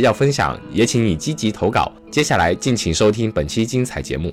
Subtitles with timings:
[0.00, 1.90] 要分享，也请你积极投稿。
[2.10, 4.32] 接下来敬请收听本期精彩节目。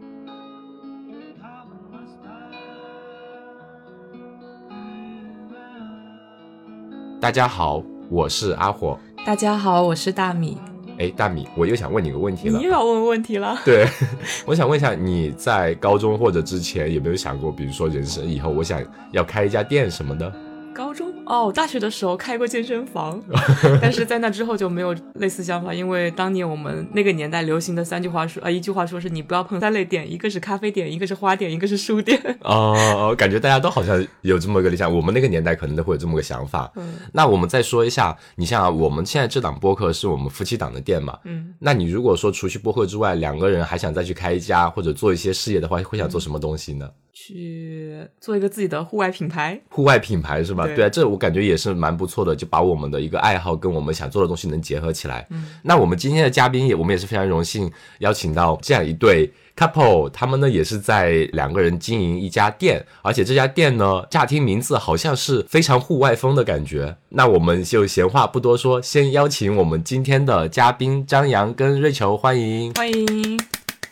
[7.22, 9.00] 大家好，我是阿火。
[9.26, 10.58] 大家好，我是大米。
[10.98, 12.58] 哎，大米，我又想问你个问题了。
[12.58, 13.58] 你又要问问题了？
[13.66, 13.88] 对，
[14.46, 20.32] 我想问一下，你在高中或者之前有没有想过，比如说人生以后，我想要开一家店什么的？
[20.76, 23.24] 高中哦，大学的时候开过健身房，
[23.82, 32.22] 但是在那之后就没有类似想法，因为当年我们那个年代流行的三句话说，呃，一句话说是你不要碰三类店，一个是咖啡店，一个是花店，一个是书店。
[32.44, 36.70] 哦，感觉大家都好像有这么个理想，我们那个年代可能都会有这么个想法。
[36.76, 46.90] 嗯，那我们再说一下，你像啊，我们现在这档播客是我们夫妻档的店嘛，嗯，那你如果说除去播客之外，两个人还想再去开一家或者做一些事业的话，会想做什么东西呢？
[47.18, 50.68] 去做一个自己的户外品牌，户外品牌是吧？
[50.68, 55.26] 对啊，这我感觉也是蛮不错的，就把我们的一个爱好跟我们想做的东西能结合起来。
[55.30, 66.98] 嗯，那我们今天的嘉宾也，我们也是非常荣幸邀请到这样一对 couple，他们呢也是在两个人经营一家店，而且这家店呢，乍听名字好像是非常户外风的感觉。
[67.10, 73.40] 那我们就闲话不多说，先邀请我们今天的嘉宾张扬跟瑞秋，欢迎欢迎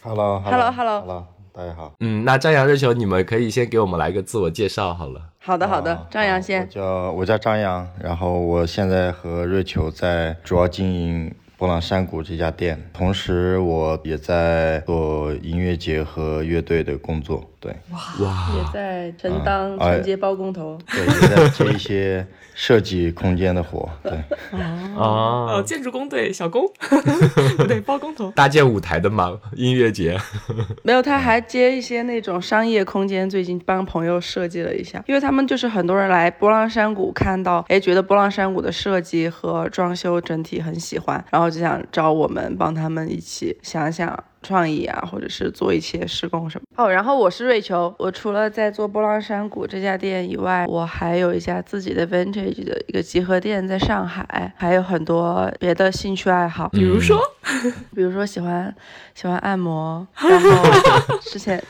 [0.02, 1.33] ，Hello，Hello，Hello。
[1.56, 5.22] 大家好，嗯，那张扬、瑞秋，你们可以先给我们来个自我介绍好了。
[5.38, 6.62] 好的，好的，张扬先。
[6.62, 17.48] 我叫我叫张扬，然后我现在和瑞秋在主要经营波浪山谷这家店，同时我也在做音乐节和乐队的工作。
[17.64, 17.72] 对，
[18.20, 22.28] 哇，也在承当承接包工头，对，也在接一些。
[22.56, 24.12] 设计空间的活， 对，
[24.96, 26.64] 哦，哦，建筑工队小工，
[27.68, 30.16] 对，包工头，搭建舞台的嘛，音乐节，
[30.86, 44.24] 没有，他还接一些那种商业空间，最近帮朋友设计了一下，因为他们就是很多人来波浪山谷看到，哎，觉得波浪山谷的设计和装修整体很喜欢，然后就想找我们帮他们一起想想。
[44.44, 46.92] 创意啊，或者是做一些施工什么哦。
[46.92, 57.20] 然后我是瑞秋，我除了在做波浪山谷这家店以外，我还有一家自己的 vintage 的一个集合店在上海，还有很多别的兴趣爱好，比如说，
[57.96, 58.76] 比如说喜欢
[59.16, 60.50] 喜欢按摩，然后
[61.24, 61.64] 之前。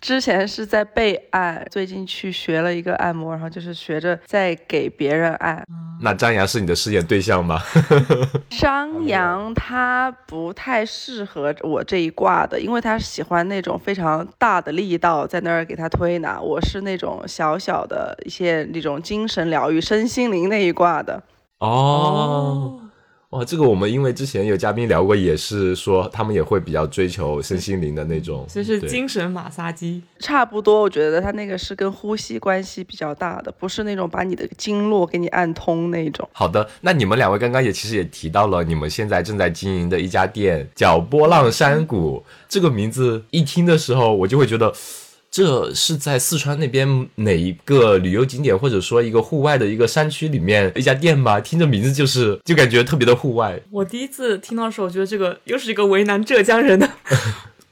[0.00, 5.62] 之前是在备案，最近去学了一个按摩，然后就是学着在给别人按。
[6.00, 7.60] 那张扬是你的试验对象吗？
[8.58, 16.38] 张扬他不太适合我这一挂的，因为他喜欢那种非常大的力道在那儿给他推拿。
[16.38, 21.22] 我是那种小小的一些那种精神疗愈、身心灵那一挂的。
[21.60, 22.78] 哦。
[23.30, 30.82] 哇，这个我们因为之前有嘉宾聊过，也是说他们也会比较追求身心灵的那种，就是精神马杀鸡，差不多。
[30.82, 36.28] 我觉得他那个是跟呼吸关系比较大的，不是那种把你的经络给你按通那种。
[36.32, 44.74] 好的，那你们两位刚刚也其实也提到了，你们现在正在经营的一家店叫波浪山谷，这个名字一听的时候，我就会觉得。
[45.30, 51.38] 这是在四川那边哪一个旅游景点，或者说一个户外的一个山区里面一家店吧？
[51.38, 53.60] 听着名字就是就感觉特别的户外。
[53.70, 56.90] 我第一次听到的时候，我觉得这个又是一个为难浙江人的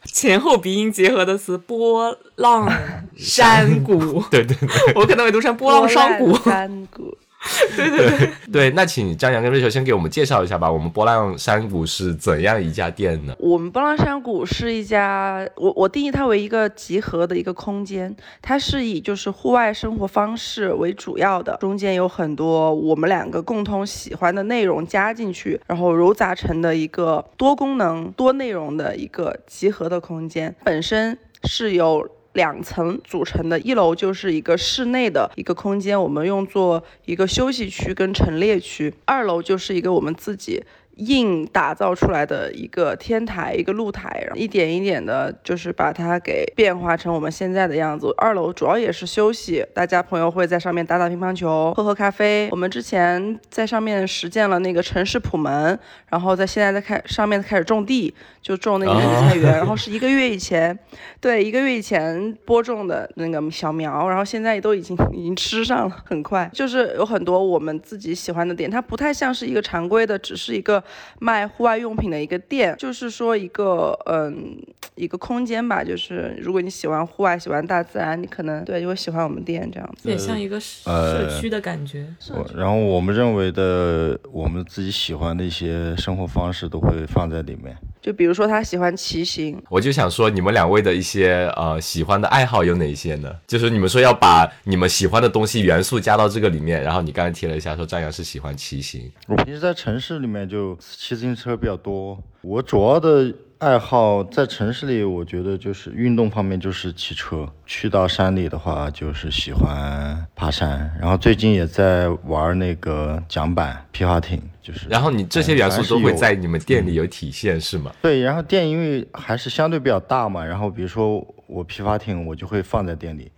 [0.05, 2.73] 前后鼻音结合的词——波浪
[3.17, 4.23] 山谷。
[4.31, 6.37] 对对对，我可能会读成波浪山谷。
[6.39, 7.19] 山谷。
[7.77, 10.71] 对对对 对，那请张扬跟瑞秋先给我们介绍一下吧。
[10.71, 13.35] 我们波浪山谷是怎样一家店呢？
[13.39, 32.09] 我们波浪山谷是一家，我我定义它为一个集合的一个空间，它是以就是户外生活方式为主要的，中间有很多我们两个共同喜欢的内容加进去，然后揉杂成的一个多功能多内容的一个集合的空间，本身是有。
[32.33, 38.95] 两层组成的，一楼就是一个室内的一个空间，我们用作一个休息区跟陈列区。
[39.05, 40.65] 二楼就是一个我们自己。
[40.99, 48.12] 硬打造出来的一个天台，一个露台，然后一点一点的，就是把它给变化成我们现在的样子。
[48.17, 52.49] 二楼主要也是休息，大家朋友会在上面打打乒乓球，喝喝咖啡。
[52.50, 55.79] 我们之前在上面实践了那个城市普门，
[56.09, 58.12] 然后在现在在开上面开始种地，
[58.43, 60.77] 就种那个紫菜园，然后是一个月以前，
[61.21, 66.51] 对，一个月以前播种的那个小苗，然后现在都已经已经吃上了，很快。
[66.53, 70.83] 就是有很多我们自己喜欢的点，它不太像是一个常规的，只是一个。
[71.20, 74.56] 卖户外用品的一个店，就是说一个嗯
[74.94, 80.08] 一个空间吧，就是如果你喜欢户外，喜欢大自然，你可能对就会喜欢我们店这样子。
[80.08, 82.06] 有点像一个社区的感觉。
[82.31, 87.76] 我然后我们认为的我们自己喜欢的一些生活方式都会放在里面。
[88.08, 93.31] 就比如说他喜欢骑行，我就想说，你们两位的一些呃喜欢的爱好有哪些呢？
[93.46, 102.19] 就是你们说要把你们喜欢的东西元素加到这个里面，然后你刚才提了一下，说张扬是喜欢骑行，我平时在城市里面就骑自行车比较多。
[102.40, 107.52] 我主要的爱好在城市里，我觉得就是运动方面就是骑车。
[107.66, 110.96] 去到山里的话，就是喜欢爬山。
[111.00, 114.88] 然后最近也在玩那个桨板、皮划艇，就是。
[114.88, 117.93] 然后你这些元素都会在嗯你们店里有体现，是吗？
[118.00, 123.28] 对，然后店因为还是相对比较大嘛，然后比如说我皮划艇，我就会放在店里，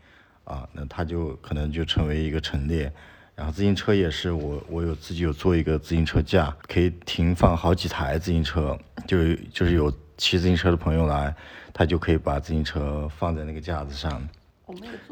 [0.44, 2.93] 啊，那它就可能就成为一个陈列。
[3.34, 9.17] 然后自行车也是我，我有自己有做一个自行车架，可以停放好几台自行车，就
[9.50, 9.90] 就是有
[10.20, 11.34] 骑自行车的朋友来，
[11.72, 14.28] 他就可以把自行车放在那个架子上。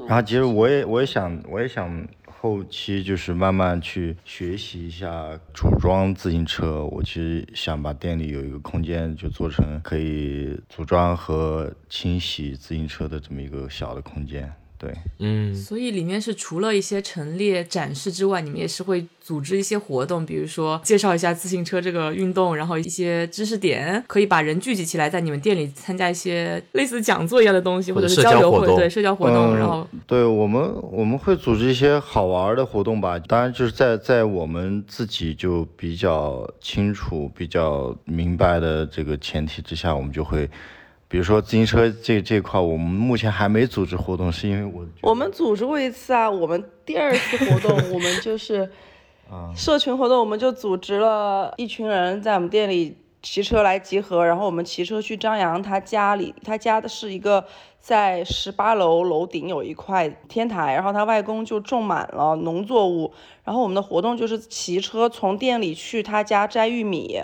[0.06, 6.84] 然后其实我也我也想我也想后期就是慢慢去学习一下组装自行车。
[6.84, 14.52] 我其实想把店里有一个空间，就做成可以组装和清洗自行车的这么一个小的空间。
[14.78, 28.76] 对，嗯，所以里面是除了一些陈列展示之外，你们也是会组织一些活动，比如说介绍一下自行车这个运动，然后一些知识点，可以把人聚集起来，在你们店里参加一些类似讲座一样的东西，或者是交交流会，活动。
[28.76, 40.48] 对社交活动，嗯然后对我们我们会组织一些好玩的活动吧，当然就是在在我们自己就比较清楚、比较明白的这个前提之下，我们就会，
[41.08, 48.70] 比如说自行车这这块，我们目前还没组织活动，是因为我我们组织过一次啊，我们第二次活动， 我们就是
[49.56, 57.44] 社群活动，我们就组织了一群人在我们店里骑车来集合，然后我们骑车去张扬他家里，他家的是一个
[57.80, 63.12] 在十八楼楼顶有一块天台，然后他外公就种满了农作物，
[63.44, 67.18] 然后我们的活动就是骑车从店里去他家摘玉米，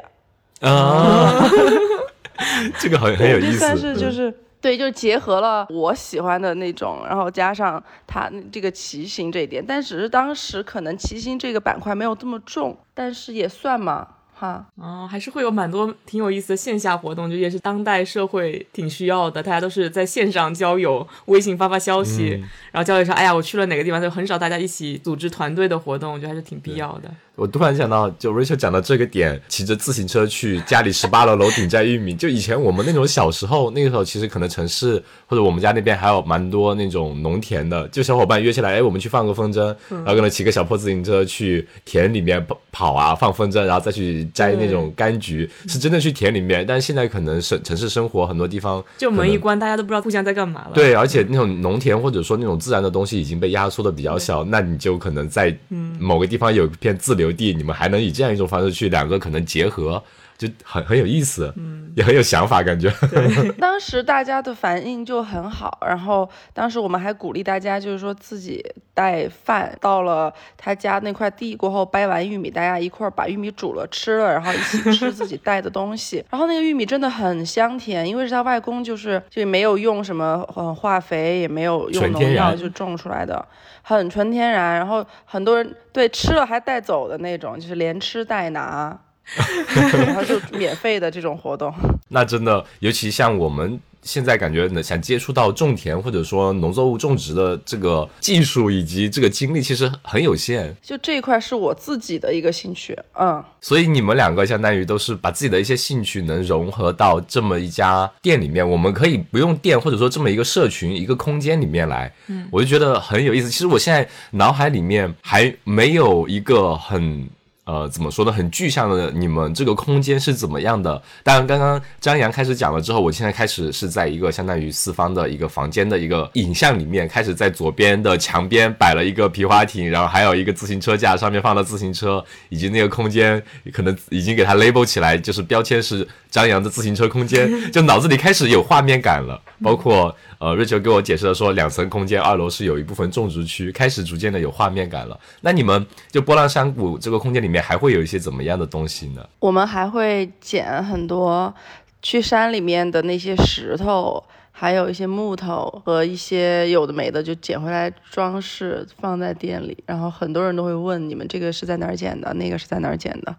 [0.61, 1.45] 啊，
[2.79, 4.33] 这个好像很有意思，这算是就是。
[4.65, 14.65] 对，就结合了我喜欢的那种，然后加上他这个骑行这一点，但只是当时可能骑行这个板块没有这么重，但是也算嘛，哈。
[14.77, 19.43] 哦，还是会有蛮多挺有意思的线下活动，就也是当代社会挺需要的。
[19.43, 22.43] 大家都是在线上交友，微信发发消息，
[22.73, 27.11] 然后交流说，哎呀，我去了哪个地方，就很少大家一起组织团队的活动，我觉得还是挺必要的。
[27.37, 32.15] 我突然想到，就 Rachel 讲到这个点，骑着自行车去家里十八楼楼顶摘玉米。
[32.15, 46.65] 就以前我们那种小时候，那个时候其实可能城市或者我们家那边还有蛮多那种农田的，就小伙伴约起来，哎，我们去放个风筝，然后可能骑个小破自行车去田里面跑跑啊，放风筝，然后再去摘那种柑橘，是真的去田里面。
[46.65, 55.53] 但是现在可能是城市生活很多地方就门一关，大家都不知道互相在干嘛了。，对，而且那种农田或者说那种自然的东西已经被压缩的比较小，那你就可能在
[55.99, 60.03] 某个地方有一片自留地，你们还能以这样一种方式去两个可能结合，
[60.37, 62.93] 就很很有意思，嗯，也很有想法，感觉。
[63.59, 76.25] 当时大家的反应就很好，然后当时我们还鼓励大家，就是说自己带饭到了他家那块地过后，掰完玉米，大家一块儿把玉米煮了吃了，然后一起吃自己带的东西。
[76.31, 83.47] 然后那个玉米真的很香甜，因为是他外公就是就没有用什么嗯化肥，也没有用农药就种出来的，
[83.83, 84.75] 很纯天然。
[84.75, 88.99] 然后很多人对吃了还带走的那种，就是连吃带拿。
[90.07, 91.73] 然后就免费的这种活动，
[92.09, 100.77] 那真的，尤其像我们现在感觉呢，想接触到种田或者说农作物种植的这个技术以及这个精力，其实很有限。
[100.83, 113.49] 就这一块是我自己的一个兴趣，嗯，所以你们两个相当于都是把自己的一些兴趣能融合到这么一家店里面，我们可以不用店或者说这么一个社群一个空间里面来，嗯，我就觉得很有意思。
[113.49, 117.27] 其实我现在脑海里面还没有一个很。
[117.65, 118.31] 呃，怎么说呢？
[118.33, 121.03] 很具象的，你们这个空间是怎么样的？
[121.23, 133.43] 当然，刚刚张扬开始讲了之后，我现在开始是在一个相当于四方的一个房间的一个影像里面，开始在左边的墙边摆了一个皮划艇，然后还有一个自行车架，上面放了自行车，以及那个空间
[133.73, 139.41] 可能已经给它 label 起来，就是标签是张扬的自行车空间， 就脑子里开始有画面感了。
[139.63, 145.19] 包括呃，瑞秋给我解释了说，两层空间，二楼是有一部分种植区，开始逐渐的有画面感了。
[145.41, 149.27] 那你们就波浪山谷这个空间里面还会有一些怎么样的东西呢？
[149.39, 151.55] 我们还会捡很多
[152.03, 163.35] 去山里面的那些石头，还有一些木头和一些有的没的就捡回来装饰放在店里，然后很多人都会问你们这个是在哪儿捡的，那个是在哪儿捡的。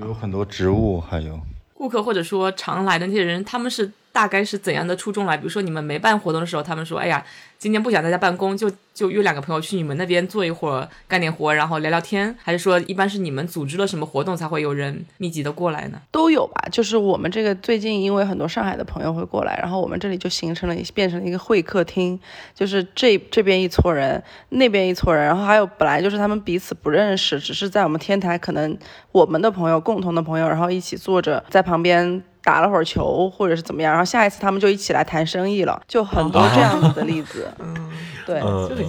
[0.00, 1.40] 有很多植物，还有
[1.72, 5.36] 顾客或者说常来的那些人，他们是大概是怎样的初衷来？
[5.36, 7.24] 比如说你们没办活动的时候，他们说，哎呀。
[7.58, 12.32] 今天不想在家办公，就就约两个朋友去你们那边坐一会儿，干点活，然后聊聊天。
[12.40, 16.00] 还是说，一般是你们组织了什么活动才会有人密集的过来呢？
[16.12, 16.68] 都有吧。
[16.70, 22.16] 就是我们这个最近因为很多上海的朋友会过来，然后我们这里就形成了变成了一个会客厅，
[22.54, 28.78] 就是这这边一撮人，那边一撮人，然后还有本来就是他们彼此不认识，只是在我们天台可能
[29.10, 32.22] 我们的朋友共同的朋友，然后一起坐着在旁边。
[32.42, 37.50] 打了会儿球，或者是怎么样，然后下一次他们就一起来谈生意了，就很多这样子的例子。
[37.58, 37.90] 嗯，
[38.26, 38.38] 对，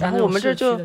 [0.00, 0.80] 然后我们这就，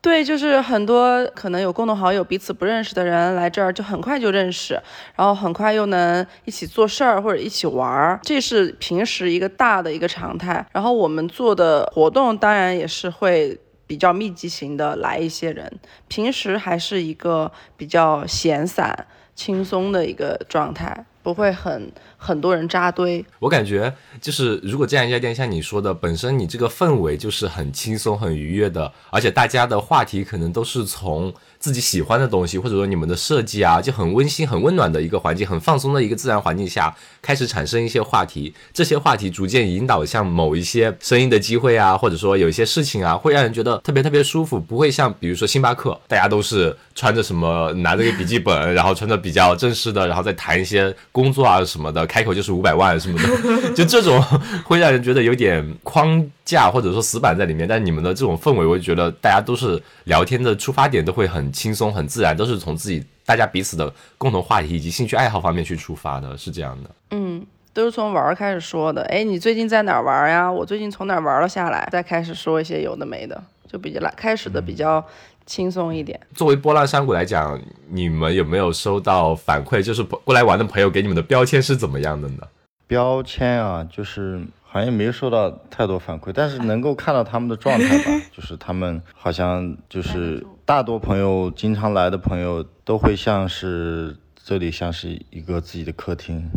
[0.00, 4.74] 对，就是很多可能有共同好友，彼此不认识的人来这儿，就很快就认识，
[5.14, 10.66] 然后很快又能一起做事儿或者一起玩儿，这是平时一个大的一个常态。
[10.72, 15.72] 然后我们做的活动当然也是会比较密集型的来一些人，
[16.08, 21.06] 平时还是一个比较闲散、轻松的一个状态。
[21.24, 31.34] 不会很很多人扎堆，我感觉就是如果这样一家店，像你说的，本身你这个氛围就是很轻松、很愉悦的，而且大家的话题可能都是从。
[31.64, 38.52] 自己喜欢的东西，或者说你们的设计啊，就很温馨、很温暖的一个环境，很放松的一个自然环境下，开始产生一些话题。
[38.74, 44.60] 这些话题逐渐引导向某一些生意的机会啊，或者说有一些事情啊，会让人觉得特别特别舒服。
[44.60, 54.22] 不会像比如说星巴克，大家都是穿着什么拿着个笔记本，然后穿着比较正式的，然后再谈一些工作啊什么的，开口就是五百万什么的， 就这种
[54.66, 57.66] 会让人觉得有点框架或者说死板在里面。
[57.66, 61.53] 但你们的这种氛围，我就觉得大家都是聊天的出发点都会很。
[61.54, 66.90] 轻松很自然，都是从自己大家彼此的共同话题以及兴趣爱好方面去出发的，是这样的。
[67.12, 69.02] 嗯，都是从玩开始说的。
[69.04, 70.50] 哎，你最近在哪玩呀？
[70.50, 75.02] 我最近从哪玩了下来，再开始说一些有的没的，就比较来开始的比较
[75.46, 76.20] 轻松一点。
[76.34, 77.58] 作为波浪山谷来讲，
[77.88, 79.80] 你们有没有收到反馈？
[79.80, 82.38] 就是过来玩的朋友给你们的标签是怎么样的呢？
[82.86, 84.44] 标签啊，就是
[84.74, 96.50] 好像没有收到太多反馈，但是能够看到他们的状态吧， 就是他们好像就是大多朋友经常来的朋友都会像是这里像是一个自己的客厅，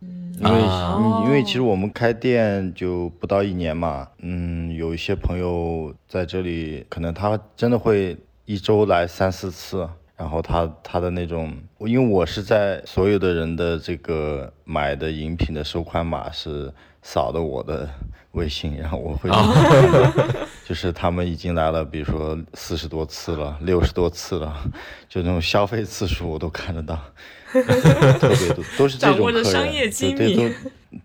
[0.00, 9.88] 因为因为其实我们开店就不到一年嘛，嗯，有一些朋友在这里，可能他真的会一周来三四次。
[10.16, 16.72] 然后他他的那种，因为我是在所有的人的这个买的饮品的收款码是
[17.04, 17.88] 扫的我的
[18.32, 19.30] 微信，然后我会，
[20.66, 24.56] 就是他们已经来了，比如说四十多次了，六十多次了，
[25.08, 26.98] 就那种消费次数我都看得到，
[27.52, 30.54] 特别多，都是这种客人，对对都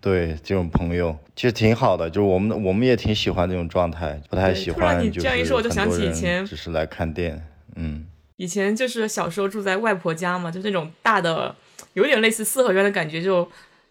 [0.01, 8.06] 对这种朋友其实挺好的，就是我们我们也挺喜欢这种状态，不太喜欢就是很多人只是来看店，嗯。
[8.38, 11.53] 以前就是小时候住在外婆家嘛，就那种大的，
[11.91, 13.22] 有点类似四合院的感觉。
[13.22, 13.46] 就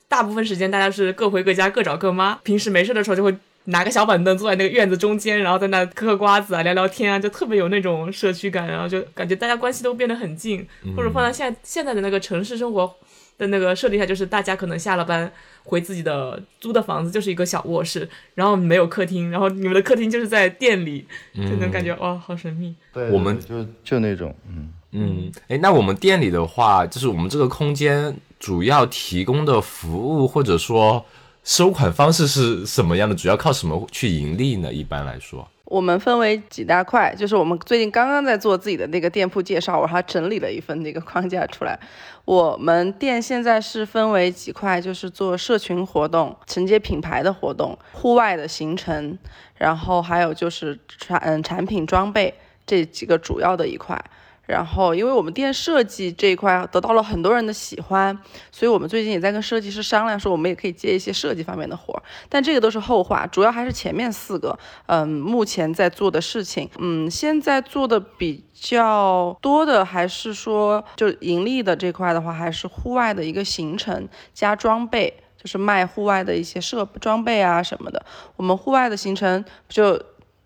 [0.09, 2.35] 大部分时间大家是各回各家，各找各妈。
[2.43, 8.67] 平时没事的时候就会拿个小板凳坐在那个院子中间，然后在那嗑嗑瓜子啊，聊聊天啊，就特别有那种社区感。
[8.67, 10.67] 然后就感觉大家关系都变得很近。
[10.97, 12.95] 或者放在现在现在的那个城市生活。
[13.39, 22.75] 的那个设定下，就是大家可能下了班回自己的租的房子，就是一个小卧室，然后没有客厅，然后你们的客厅就是在店里，就能感觉哇，好神秘。
[22.93, 31.05] 对，我们就就那种，嗯嗯，哎，那我们店里的话，就是我们这个空间主要提供的服务或者说
[31.45, 33.15] 收款方式是什么样的？
[33.15, 34.73] 主要靠什么去盈利呢？
[34.73, 35.47] 一般来说。
[35.67, 41.79] 我们分为几大块，就是我们最近刚刚在做自己的那个店铺介绍，我还整理了一份那个框架出来。
[42.25, 49.19] 我们店现在是分为几块，就是做社群活动、承接品牌的活动、户外的行程，
[49.57, 52.33] 然后还有就是产嗯产品装备
[52.67, 54.03] 这几个主要的一块。
[54.49, 58.19] 然后，因为我们店设计这一块得到了很多人的喜欢，
[58.51, 62.03] 所以我们最近也在跟设计师商量，说我们也可以接一些设计方面的活儿。
[62.31, 66.71] 但这个都是后话，主要还是前面四个，嗯，目前在做的事情。
[66.79, 78.03] 嗯，现在做的比较多的还是说，就盈利的这块的话，还是户外的一个行程加装备，就是卖户外的一些设装备啊什么的。
[78.37, 80.03] 我们户外的行程，就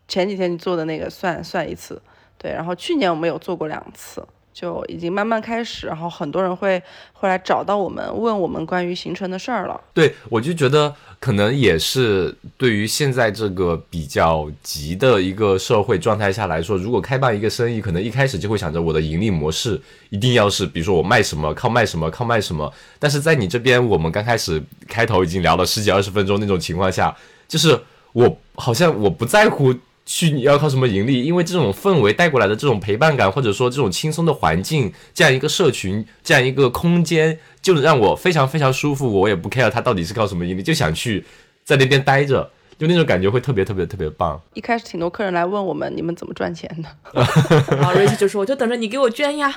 [0.09, 2.03] 前几天你做的那个算算一次。
[2.43, 4.21] 对，然后去年我们有做过两次，
[4.53, 6.83] 就已经慢慢开始，然后很多人会
[7.13, 9.81] 会来找到我们，问我们关于行程的事儿了。
[9.95, 19.81] 对，我就觉得可能也是对于现在这个比较急的一个社会状态下来说，如果开办一个生意，可能一开始就会想着我的盈利模式
[20.11, 22.71] 一定要是，比如说我卖什么靠卖什么靠卖什么。
[22.99, 27.81] 但是在你这边，我们刚开始开头已经聊了十几二十分钟那种情况下，就是
[28.13, 29.73] 我好像我不在乎。
[30.05, 31.23] 去你要靠什么盈利？
[31.23, 39.21] 因为这种氛围带过来的这种陪伴感，或者说这种轻松的环境，这样一个社群，这样一个空间，就让我非常非常舒服。
[39.21, 41.25] 我也不 care 他到底是靠什么盈利，就想去
[41.65, 44.41] 在那边待着，就那种感觉会特别特别特别棒。
[44.55, 47.27] 一开始挺多客人来问我们，你们怎么赚钱的？
[47.77, 49.55] 然后瑞奇就说：“我就等着你给我捐呀，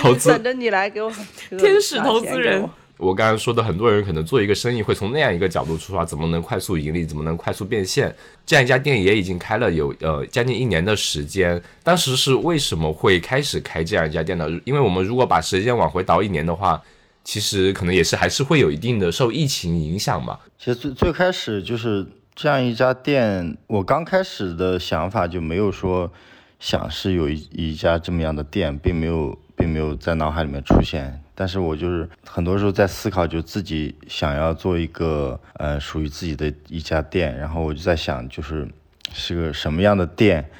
[0.00, 1.12] 投资等着你来给我
[1.58, 2.68] 天使投资人。”
[3.00, 8.14] 我刚刚说的，很多人可能做一个生意会从那样一个角度出发，怎么能快速盈利，怎么能快速变现？
[8.44, 11.60] 这样一家店也已经开了有呃将近一年的时间。
[11.82, 14.46] 当时是为什么会开始开这样一家店呢？
[14.64, 16.80] 因为我们如果把时间往回倒一年的话，
[17.24, 20.38] 其实可能也是还是会有一定的受疫情影响嘛。
[20.58, 26.10] 其实最最开始就是这样一家店，我刚开始的想法就没有说
[26.58, 31.19] 想是有一一家这么样的店，并没有并没有在脑海里面出现。
[31.40, 38.68] 但是我就是很多时候在思考，就自己想要做一个呃属于自己的一家店，然后我就在想，就是
[39.14, 40.50] 是个什么样的店，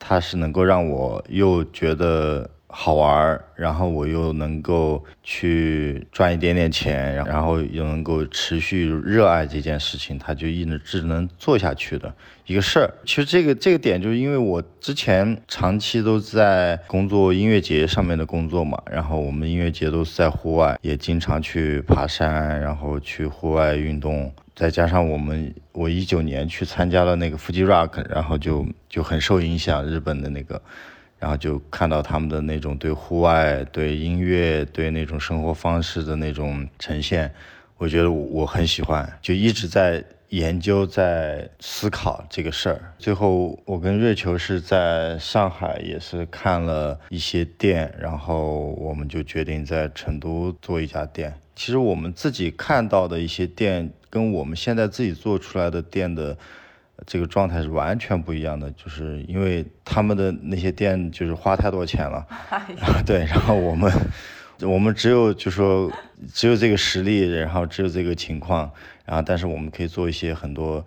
[0.00, 2.50] 它是能够让我又觉得。
[2.78, 12.14] 好玩，然后我又能够去赚一点点钱，然后又能够持续热爱这件事情，它就一直只能做下去的
[12.44, 12.92] 一个事儿。
[13.06, 30.60] 其实这个这个点就是因为我之前长期都在工作音乐节上面的工作嘛，然后我们音乐节都是在户外，也经常去爬山，然后去户外运动，再加上我们我一九年去参加了那个 Fuji Rock，然后就就很受影响，日本的那个。
[31.18, 37.32] 然后就看到他们的那种对户外、对音乐、对那种生活方式的那种呈现，
[37.78, 42.94] 我觉得我很喜欢，就一直在研究、在思考这个事儿。
[42.98, 51.32] 最后，我跟瑞秋是在上海也是看了一些店，然后我们就决定在成都做一家店。
[51.54, 56.36] 其实我们自己看到的一些店，跟我们现在自己做出来的店的。
[57.04, 62.26] 这个状态是完全不一样的，就是因为他们的那些店就是花太多钱了，
[63.04, 63.92] 对，然后我们
[64.62, 65.90] 我们只有就说
[66.32, 68.70] 只有这个实力，然后只有这个情况，
[69.04, 70.84] 然后但是我们可以做一些很多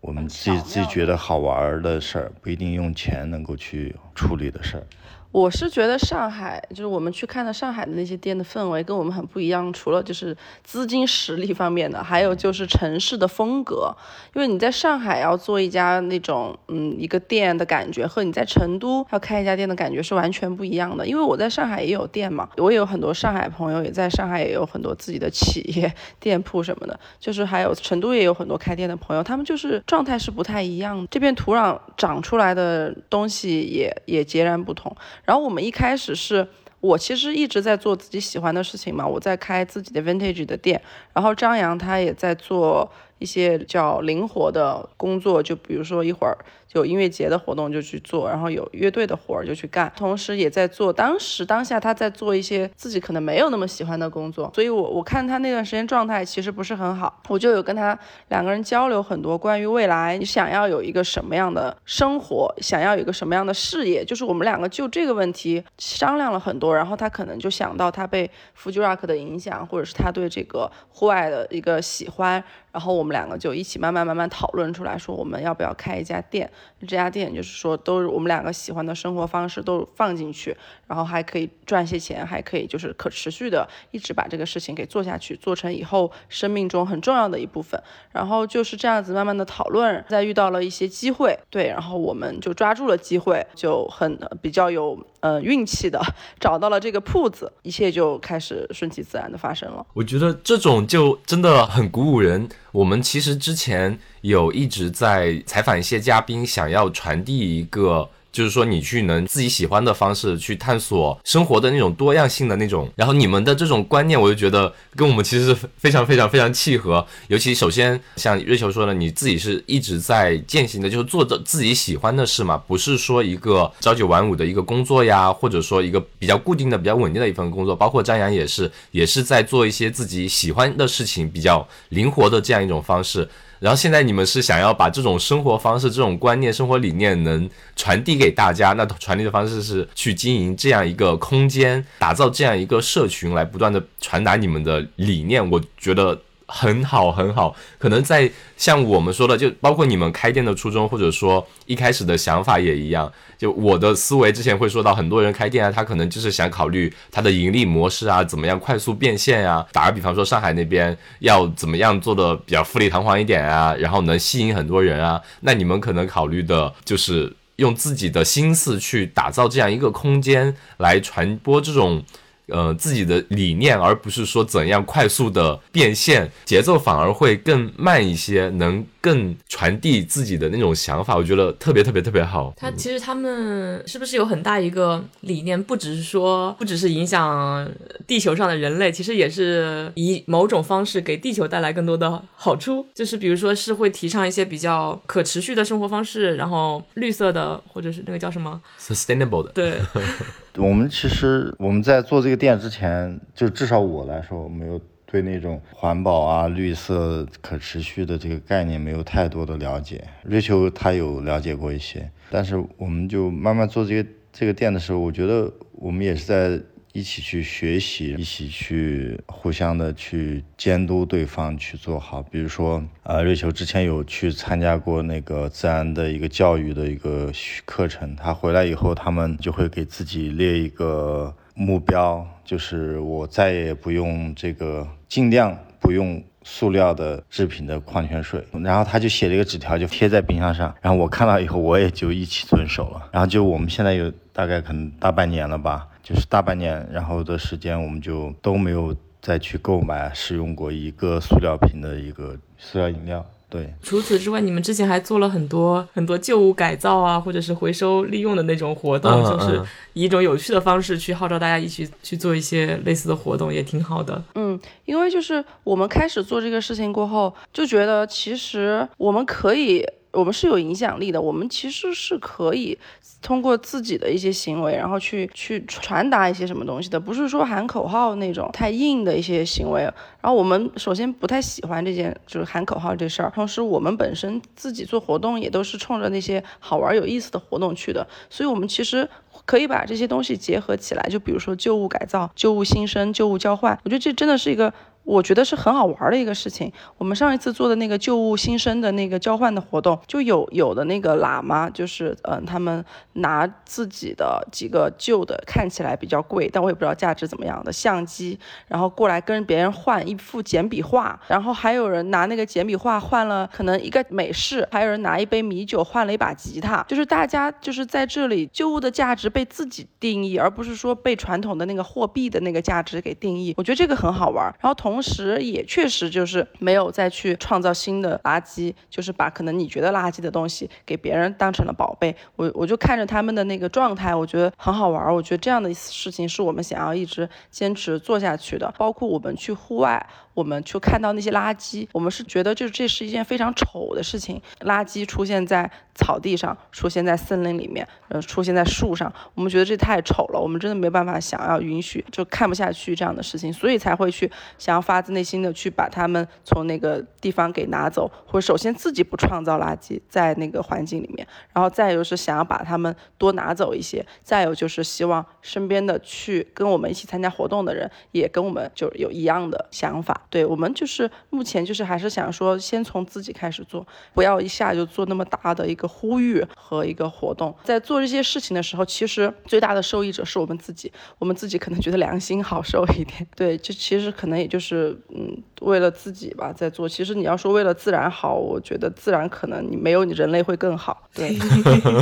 [0.00, 4.84] 我们自己自己觉得好玩的事儿，不一定用钱能够去处理的事儿。
[5.30, 13.94] 我是觉得上海就是我们去看的上海的那些店的氛围跟我们很不一样，除了就是资金实力方面的，还有就是城市的风格。
[14.34, 21.06] 因为你在上海要做一家那种嗯一个店的感觉，和你在成都要开一家店的感觉是完全不一样的。
[21.06, 34.96] 因为我在上海也有店嘛，我也有很多上海朋友，也在上海也有很多自己的企业店铺什么的，就是还有成都也有很多开店的朋友，他们就是状态是不太一样的，这片土壤长出来的东西也也截然不同。
[35.28, 36.48] 然后我们一开始是
[36.80, 40.80] 我其实一直在做自己喜欢的事情嘛，我在开自己的 vintage 的店，
[41.12, 46.36] 然后张扬他也在做一些叫灵活的工作，就比如说一会儿。
[46.74, 72.44] 有音乐节的活动就去做，然后有乐队的活儿就去干，同时也在做当时当下他在做一些自己可能没有那么喜欢的工作，所以我我看他那段时间状态其实不是很好，我就有跟他两个人交流很多关于未来你想要有一个什么样的生活，想要有一个什么样的事业，就是我们两个就这个问题商量了很多，然后他可能就想到他被 Fuji Rock 的影响，或者是他对这个户外的一个喜欢。
[72.72, 76.50] 然后我们两个就一起慢慢慢慢讨论出来，说我们要不要开一家店。
[76.80, 87.82] 这家店就是说，都是我们两个喜欢的生活方式都放进去，然后还可以赚些钱，还可以就是可持续的一直把这个事情给做下去，做成以后生命中很重要的一部分。
[88.12, 94.98] 然后就是这样子慢慢的讨论，再遇到了一些机会，对，然后我们就抓住了机会，就很比较有。
[95.20, 96.00] 呃，运气的
[96.38, 99.84] 找到了这个铺子，一切就开始顺其自然的发生了。
[99.92, 102.48] 我觉得这种就真的很鼓舞人。
[102.72, 108.10] 我们其实之前有一直在采访一些嘉宾，想要传递一个。
[108.38, 117.04] 就是说，你去能自己喜欢的方式去探索生活的那种多样性的那种，然后你们的这种观念，我就觉得跟我们其实非常非常非常契合。
[117.26, 127.74] 尤其首先像瑞秋说的，你自己是一直在践行的，就是做着自己喜欢的事嘛，不是说一个朝九晚五的一个工作呀，或者说一个比较固定的、比较稳定的一份工作。
[127.74, 133.28] 包括张扬也是，也是在做一些自己喜欢的事情，比较灵活的这样一种方式。
[133.60, 145.50] 然后现在你们是想要把这种生活方式、这种观念、生活理念能传递给大家，那传递的方式是去经营这样一个空间，打造这样一个社群，来不断的传达你们的理念。
[145.50, 146.20] 我觉得。
[146.48, 147.54] 很好，很好。
[147.78, 153.12] 可能在像我们说的，就包括你们开店的初衷，或者说一开始的想法也一样。
[153.36, 159.64] 就我的思维之前会说到，很多人开店啊，他可能就是想考虑他的盈利模式啊，怎么样快速变现啊。
[159.72, 165.20] 打个比方说，上海那边要怎么样做的比较富丽堂皇一点啊，然后能吸引很多人啊。
[165.42, 172.02] 那你们可能考虑的就是用自己的心思去打造这样一个空间，来传播这种。
[172.48, 178.84] 呃，自己的理念，而不是说怎样快速的变现，节奏反而会更慢一些，能。
[179.00, 182.52] 更传递自己的那种想法，我觉得特别特别特别好。
[182.56, 185.62] 他其实他们是不是有很大一个理念？
[185.62, 187.66] 不只是说，不只是影响
[188.08, 192.84] 地球上的人类，其实也是以某种方式给地球带来更多的好处。
[192.92, 199.50] 就是比如说是会提倡一些比较可持续的生活方式，然后绿色的，或者是那个叫什么 sustainable 的。
[199.52, 199.74] 对，
[200.58, 204.80] 我们其实我们在做这个店之前，就至少我来说，没有。
[205.10, 216.60] 对那种环保啊、绿色、可持续的这个概念没有太多的了解，瑞秋他有了解过一些，但是我们就慢慢做这个这个店的时候，我觉得我们也是在
[216.98, 222.20] 一起去学习，一起去互相的去监督对方去做好。
[222.22, 227.30] 比如说，呃，瑞秋之前有去参加过那个自然的一个教育的一个
[227.64, 234.86] 课程，他回来以后，他们就会给自己列一个目标，就是我再也不用这个。
[235.08, 240.74] 尽量不用塑料的制品的矿泉水，然后他就写了一个纸条，就贴在冰箱上。
[240.82, 243.08] 然后我看到以后，我也就一起遵守了。
[243.10, 253.22] 然后就我们现在有大概可能大半年了吧，就是大半年，然后的时间我们就都没有再去购买使用过一个塑料瓶的一个塑料饮料。
[253.50, 264.22] 对，除此之外，你们之前还做了很多很多旧物改造啊，或者是回收利用的那种活动，就是以一种有趣的方式去号召大家一起去做一些类似的活动，也挺好的。
[264.34, 269.86] 嗯，因为就是我们开始做这个事情过后，就觉得其实我们可以。
[270.12, 272.76] 我们是有影响力的，我们其实是可以
[273.20, 279.82] 通过自己的一些行为，然后去去传达一些什么东西的，不是说喊口号那种太硬的一些行为。
[279.82, 289.08] 然后我们首先不太喜欢这件就是喊口号这事儿，同时我们本身自己做活动也都是冲着那些好玩有意思的活动去的，所以我们其实
[289.44, 294.72] 可以把这些东西结合起来，就比如说旧物改造、旧物新生、旧物交换，我觉得这真的是一个。
[295.08, 296.70] 我觉得是很好玩的一个事情。
[296.98, 323.54] 我们上一次做的那个旧物新生的那个交换的活动，就有有的那个喇嘛，就是嗯，他们拿自己的几个旧的，看起来比较贵，但我也不知道价值怎么样的相机，然后过来跟别人换一幅简笔画，然后还有人拿那个简笔画换了可能一个美式，还有人拿一杯米酒换了一把吉他，就是大家就是在这里旧物的价值被自己定义，而不是说被传统的那个货币的那个价值给定义。
[323.56, 324.97] 我觉得这个很好玩，然后同。
[324.98, 332.16] 同时，也确实就是没有再去创造新的垃圾，就是把可能你觉得垃圾的东西给别人当成了宝贝。
[332.34, 335.14] 我我就看着他们的那个状态，我觉得很好玩。
[335.14, 338.74] 我觉得这样的事情是我们想要一直坚持做下去的。
[338.76, 340.04] 包括我们去户外。
[340.34, 344.40] 我们去看到那些垃圾，我们是觉得就是这是一件非常丑的事情。
[344.60, 350.38] 垃圾出现在草地上，出现在森林里面，呃，出现在树上，我们觉得这太丑了。
[350.38, 370.22] 我们真的没办法想要允许，就看不下去这样的事情，所以才会去想要发自内心的去把他们从那个地方给拿走，或者首先自己不创造垃圾在那个环境里面，然后再有是想要把他们多拿走一些，再有就是希望身边的去跟我们一起参加活动的人也跟我们就有一样的想法。
[370.30, 377.54] 对我们就是目前就是还是想说，先从自己开始做，不要一下就做那么大的一个呼吁和一个活动。
[377.62, 383.26] 在做这些事情的时候，其实最大的受益者是我们自己，我们自己可能觉得良心好受一点。
[383.36, 386.86] 对，就其实可能也就是是嗯，为了自己吧在做。
[386.86, 391.08] 其实你要说为了自然好，我觉得自然可能你没有你人类会更好。
[391.14, 391.34] 对，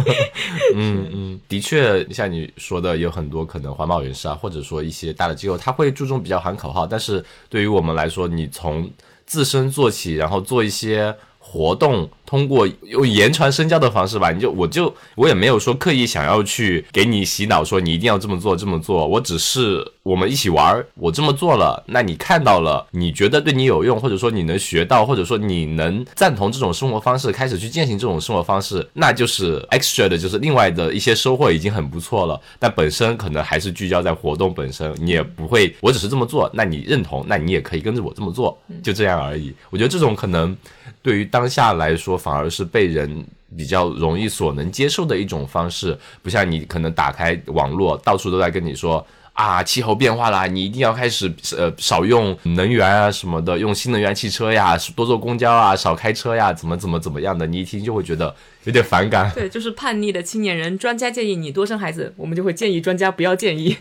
[0.74, 8.90] 嗯嗯，的确像你说的，有很多可能环保人士啊，或者说一些大的机构，他会注重比较喊口号，但是对于我们来，说你从
[9.24, 32.41] 自身做起，然后做一些活动，通过用言传身教的方式吧，你就我就我也没有说刻意想要去给你洗脑，说你一定要这么做这么做，我只是我们一起玩，我这么做了，那你看到了，你觉得对你有用，或者说你能学到，或者说你能赞同这种生活方式，开始去践行这种生活方式，那就是 extra 的，就是另外的一些收获已经很不错了。
[32.59, 39.55] 但本身可能还是聚焦在活动本身，你也不会，我只是这么做，那你认同，那你也可以跟着我这么做，就这样而已。
[39.71, 40.57] 我觉得这种可能
[41.03, 43.26] 对于当下来说，反而是被人
[43.57, 49.07] 比较容易所能接受的一种方式，不像你可能打开网络，到处都在跟你说。
[49.37, 59.31] 啊，气候变化啦，你一定要开始呃少用能源啊什么的，用新能源汽车呀，多坐公交啊，少开车呀，怎么怎么怎么样的，你一听就会觉得有点反感。
[59.35, 60.79] 对，就是叛逆的青年人。
[60.79, 63.76] 专家建议你多生孩子，我们就会建议专家不要建议。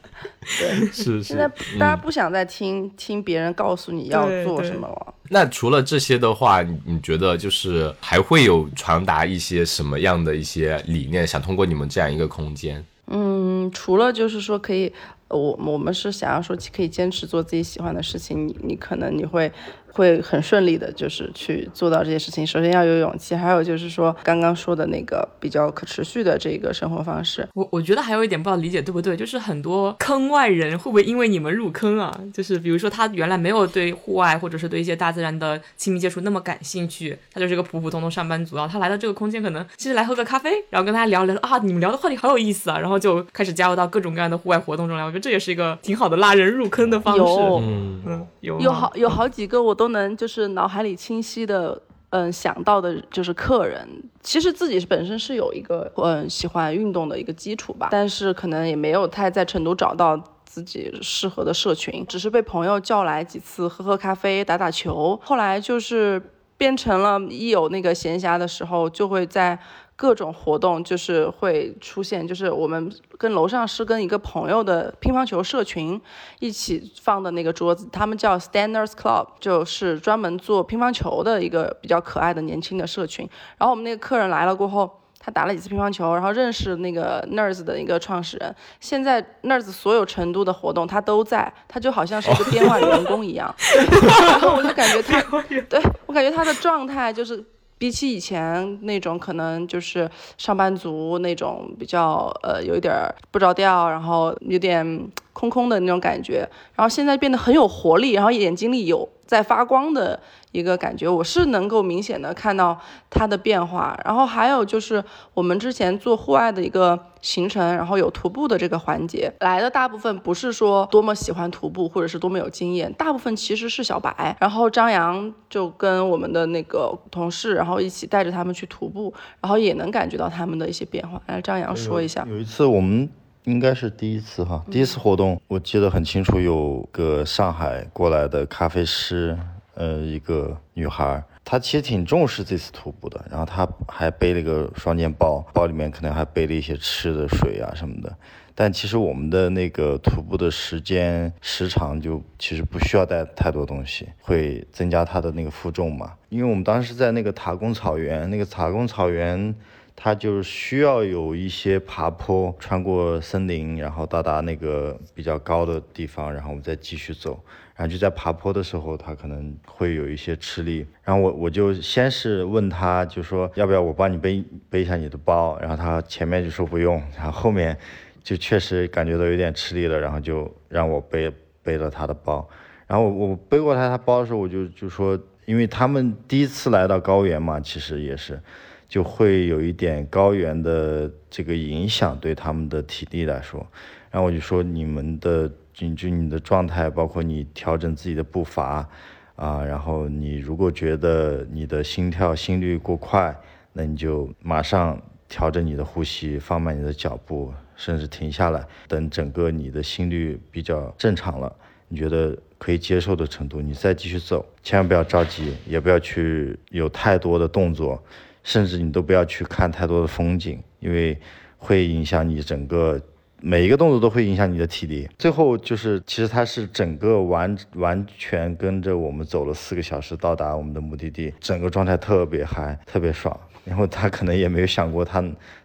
[0.59, 1.23] 对，是 是。
[1.23, 5.15] 现在大家不想再听听别人告诉你要做什么了。
[5.31, 11.27] 那除了这些的话，你你觉得就是还会有传达一些什么样的一些理念？
[11.27, 12.85] 想通过你们这样一个空间？
[13.07, 14.93] 嗯，除了就是说可以，
[15.29, 19.51] 我我们是想要说可以坚持做自己喜欢的事情，你你可能你会。
[19.93, 22.47] 会很顺利的，就是去做到这些事情。
[22.47, 27.47] 首先要有勇气，还有就是说刚刚说的那个比较可持续的这个生活方式。
[27.55, 32.17] 我我觉得还有一点不知道理解对不对，就是很多坑外人会不会因为你们入坑啊？
[32.33, 45.05] 就是比如说他原来没有对户外或者是对一些大自然的亲密接触那么感兴趣，他就是一个普普通通上班族，啊他来到这个空间，可能其实来喝个咖啡，然后跟大家聊聊啊，你们聊的话题好有意思啊，然后就开始加入到各种各样的户外活动中来。
[45.05, 47.21] 我觉得这也是一个挺好的拉人入坑的方式。
[47.21, 47.63] 有，
[48.07, 49.77] 嗯，有有好有好几个我。
[49.82, 53.85] 都都能就是脑海里清晰的，嗯，想到的就是客人，
[54.23, 66.23] 其实自己本身是有一个嗯喜欢运动的一个基础吧，但是可能也没有太在成都找到自己适合的社群，只是被朋友叫来几次喝喝咖啡、打打球，后来就是
[66.57, 69.59] 变成了一有那个闲暇的时候就会在。
[70.03, 76.01] 各种活动就是会出现，就是我们跟楼上是跟一个朋友的乒乓球社群
[76.41, 83.29] 一起放的那个桌子，他们叫 Standers Club，就是专门做乒乓球的一个比较可爱的年轻的社群。
[83.59, 88.53] 然后我们那个客人来了过后，他打了几次乒乓球，然后认识那个 Nerds 的一个创始人。
[88.81, 93.55] 现在 Nerds 所有成都的活动他都在，他就好像是一个编外员工一样。
[94.27, 95.21] 然后我就感觉他，
[95.69, 97.45] 对我感觉他的状态就是。
[97.83, 110.21] 比起以前那种可能就是上班族那种比较呃有一点不着调，然后有点空空的那种感觉，然后现在变得很有活力，然后眼睛里有在发光的。
[110.53, 112.79] 一个感觉，我是能够明显的看到
[113.11, 113.99] 它的变化。
[114.05, 115.03] 然后还有就是
[115.35, 124.37] 我们之前做户外的一个行程，然后有徒步的这个环节，来的大部分不是说多么喜欢徒步或者是多么有经验，大部分其实是小白。
[124.39, 131.21] 然后张扬就跟我们的那个同事，然后一起带着他们去徒步，然后也能感觉到他们的一些变化。
[131.27, 132.27] 来，张扬说一下。
[132.29, 133.09] 有一次我们
[133.45, 139.39] 应该是第一次哈，第一次活动，我记得很清楚，有个上海过来的咖啡师。
[139.75, 148.17] 呃，一个女孩，她其实挺重视这次徒步的，然后她还背了个双肩包，包里面可能还背了一些吃的、水啊什么的。
[148.55, 156.13] 但其实我们的那个徒步的时间时长就其实不需要带太多东西，会增加她的那个负重嘛。
[156.29, 159.55] 因为我们当时在那个塔公草原，那个塔公草原。
[159.95, 167.39] 它就需要有一些爬坡，穿过森林，然后到达那个比较高的地方，然后我们再继续走。
[167.83, 170.87] 然后就在爬坡的时候，他可能会有一些吃力。
[171.03, 175.59] 然后我我就先是问他，就说要不要我帮你背背一下你的包。
[175.59, 177.77] 然后他前面就说不用，然后后面
[178.23, 181.29] 就确实感觉到有点吃力了，然后就让我背
[181.61, 182.49] 背了他的包。
[182.87, 188.41] 然后我背过他他包的时候，我就就说，因为他们第一次来到高原嘛，其实也是。
[188.87, 193.67] 就会有一点高原的这个影响对他们的体力来说，
[194.11, 195.51] 然后我就说你们的
[195.91, 198.89] 就就你的状态，包括你调整自己的步伐
[199.37, 203.37] 啊，然后你如果觉得你的心跳心率过快，
[203.73, 211.55] 那你就马上调整你的呼吸，放慢你的脚步，甚至停下来，等整个你的心率比较正常了，
[211.89, 218.03] 你觉得可以接受的程度，你再继续走，千万不要着急，也不要去有太多的动作。
[218.45, 221.17] 甚至你都不要去看太多的风景，因为
[221.59, 223.01] 会影响你整个
[223.45, 225.09] 每一个动作都会影响你的体力。
[225.19, 233.39] 最后就是，其实他是整个完完全跟着我们走了四个小时，到达我们的目的地，整个状态特别嗨，特别爽。
[233.65, 235.21] 然后他可能也没有想过他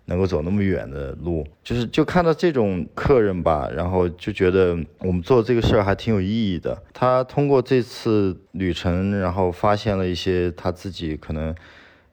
[0.05, 6.79] 能够走那么远的路，就是就看到这种客人吧，然后就觉得我们做这个事儿还挺有意义的。
[6.93, 11.55] 他通过这次旅程，然后发现了一些他自己可能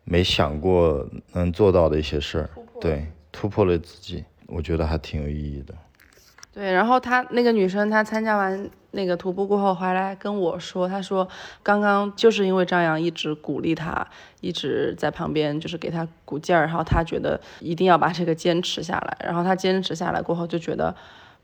[0.05, 2.51] 没想过能做到的一些事儿，
[2.81, 5.75] 对，突破了自己，我觉得还挺有意义的。
[6.53, 11.29] 对，然后她那个女生，她参加完那个徒步过后回来跟我说，她说
[11.63, 14.07] 刚刚就是因为张扬一直鼓励她，
[14.41, 20.95] 一直在旁边就是给她鼓劲儿，然后她觉得一定要把这个坚持下来，然后她坚持下来过后就觉得。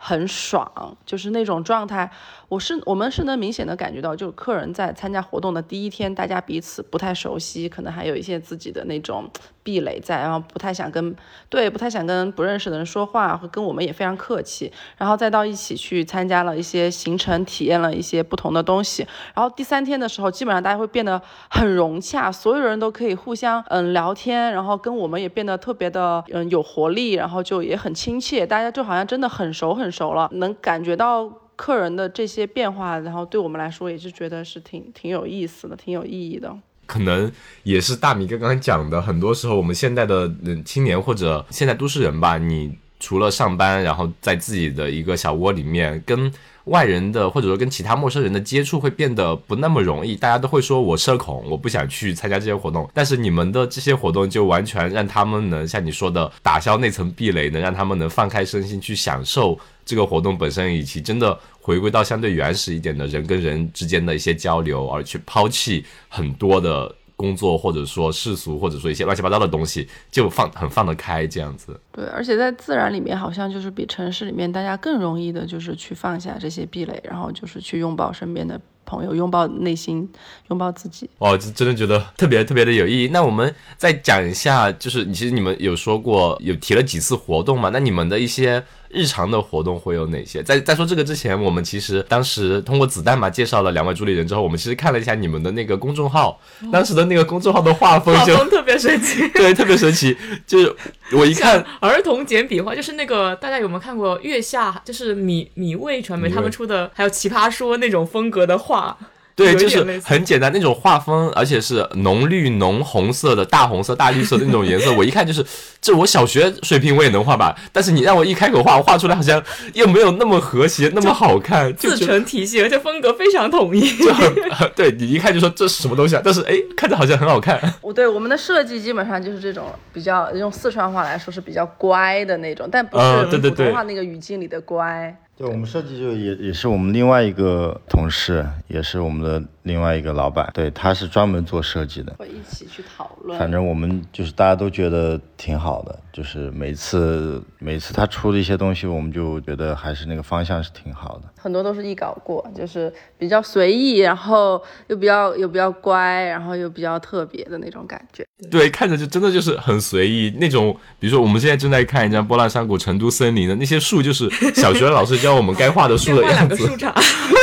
[0.03, 2.11] 很爽，就是那种状态。
[2.51, 9.31] 我是我们是能明显的感觉到，就是客人在参加活动的第一天，大家彼此不太熟悉，可能还有一些自己的那种
[9.63, 11.15] 壁垒在，然后不太想跟
[11.49, 14.73] 对，不太想跟不认识的人说话，跟我们也非常客气。
[14.97, 19.07] 然后再到一起去参加了一些行程，体验了一些不同的东西。
[19.35, 29.89] 然后第三天的时候，基本上大家会变得很融洽，所有人都可以互相嗯聊天，然后跟我们也变得特别的嗯有活力，然后就也很亲切，大家就好像真的很熟很。
[29.91, 31.29] 熟了，能感觉到
[31.61, 36.51] 客人的这些变化，然后对我们来说也是觉得是挺挺有意思的，挺有意义的。
[36.87, 37.31] 可能
[37.65, 46.33] 也是大米刚刚讲的，很多时候我们现在的嗯青年或者现在都市人吧，你除了上班，然后在自己的一个小窝里面跟。
[46.65, 52.89] 外人的或者说跟其他陌生人的接触会变得不那么容易，大家都会说我社恐，我不想去参加这些活动。
[52.93, 59.59] 但是你们的这些活动就完全让他们能像你说的打消那层壁垒，能让他们能放开身心去享受
[59.91, 66.95] 这个活动本身，以及真的回归到相对原始一点的人跟人之间的一些交流，而去抛弃很多的。
[67.21, 71.79] 工作或者说世俗或者说一些乱七八糟的东西，就放很放得开这样子。
[71.93, 80.09] 对，而且在自然里面，好像就是比城市里面大家更容易的，就是去放下这些壁垒，然后就是去拥抱身边的朋友，拥抱内心，
[80.49, 81.11] 拥抱自己。
[81.19, 83.09] 哦，真的觉得特别特别的有意义。
[83.09, 87.69] 那我们再讲一下，就是其实你们有说过，有提了几次活动嘛？
[87.69, 88.65] 那你们的一些。
[88.91, 90.43] 日常的活动会有哪些？
[90.43, 96.41] 在在说这个之前，我们其实当时通过子弹嘛介绍了两位主理人之后，我们其实看了一下你们的那个公众号，
[96.73, 100.17] 当时的那个公众号的画风就特别神奇， 对，特别神奇。
[100.47, 100.75] 就是
[101.13, 108.97] 我一看儿童简笔画，就是那个大家有没有看过月下，就是米米味传媒他们出的，还有奇葩说那种风格的画。
[109.41, 114.93] 对，就是很简单那种画风，而且是浓绿浓红色的大红色、大绿色的那种颜色。
[114.93, 115.45] 我一看就是，
[115.81, 117.57] 这我小学水平我也能画吧。
[117.73, 119.43] 但是你让我一开口画，我画出来好像
[119.75, 123.81] 又没有那么和谐，那么好看， 自成体系，而且风格非常统一。
[123.99, 126.23] 就很对你一看就说这是什么东西啊？
[126.25, 127.61] 但是哎，看着好像很好看。
[127.81, 135.15] 我对我们的设计基本上就是这种比较用四川话来说是比较乖的那种，但不是普通话那个语境里的乖。
[135.30, 135.49] 对对。
[135.49, 143.39] 我们设计就也也是我们另外一个同事，也是我们的另外一个老板，对，他是专门做设计的，会一起去讨论。
[143.39, 151.29] 反正我们就是大家都觉得挺好的，就是每次每次他出的一些东西，我们就觉得还是那个方向是挺好的。
[151.37, 158.27] 很多都是一稿过，就是比较随意，然后又比较又比较乖，然后又比较特别的那种感觉。
[158.51, 160.75] 对，看着就真的就是很随意那种。
[160.99, 166.57] 比如说我们现在正在看一张波浪山谷成都森林的那些树，就是小学老师教我们该画的树的样子。
[166.67, 166.93] 树杈。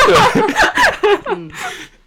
[0.08, 1.51] 对。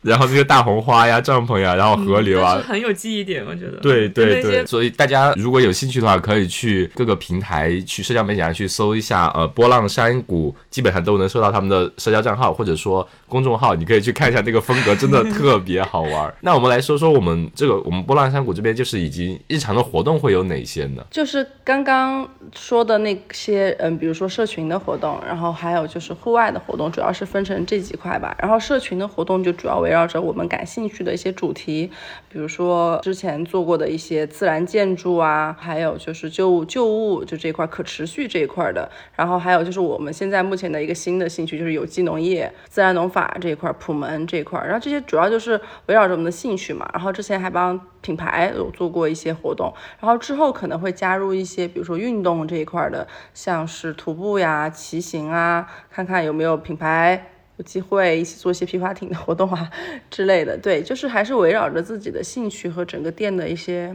[0.03, 3.79] 然后这些大红花呀、帐篷呀，然后河流啊，很有记忆点，我觉得。
[3.79, 16.33] 对对对，所以大家如果有兴趣的话，可以去各个平台、去社交媒体上去搜一下，呃，波浪山谷，基本上都能搜到他们的社交账号或者说公众号，你可以去看一下那个风格，真的 特别好玩。
[16.41, 21.05] 那我们来说说我们这个我们波浪山谷这边，就是已经日常的活动会有哪些呢？
[21.11, 28.35] 就是刚刚说的那些，嗯，比如说社群的活动，然后还有就是户外的活动，主要是分成这几块吧。
[28.39, 31.91] 然后社群的活动就主要为围绕着我们感兴趣的一些主题，
[32.29, 46.89] 比如说之前做过的一些自然建筑啊，还有就是旧物旧物就这一块可持续这一块的，然后还有就是我们现在目前的一个新的兴趣就是有机农业、自然农法这一块、普门这一块，然后这些主要就是围绕着我们的兴趣嘛。
[46.93, 57.40] 然后之前还帮品牌有做过一些活动，然后之后可能会加入一些，比如说运动这一块的，像是徒步呀、骑行啊，看看有没有品牌。
[57.61, 59.71] 有机会一起做一些皮划艇的活动啊
[60.11, 63.95] 之类的，对，就是还是围绕着自己的兴趣和整个店的一些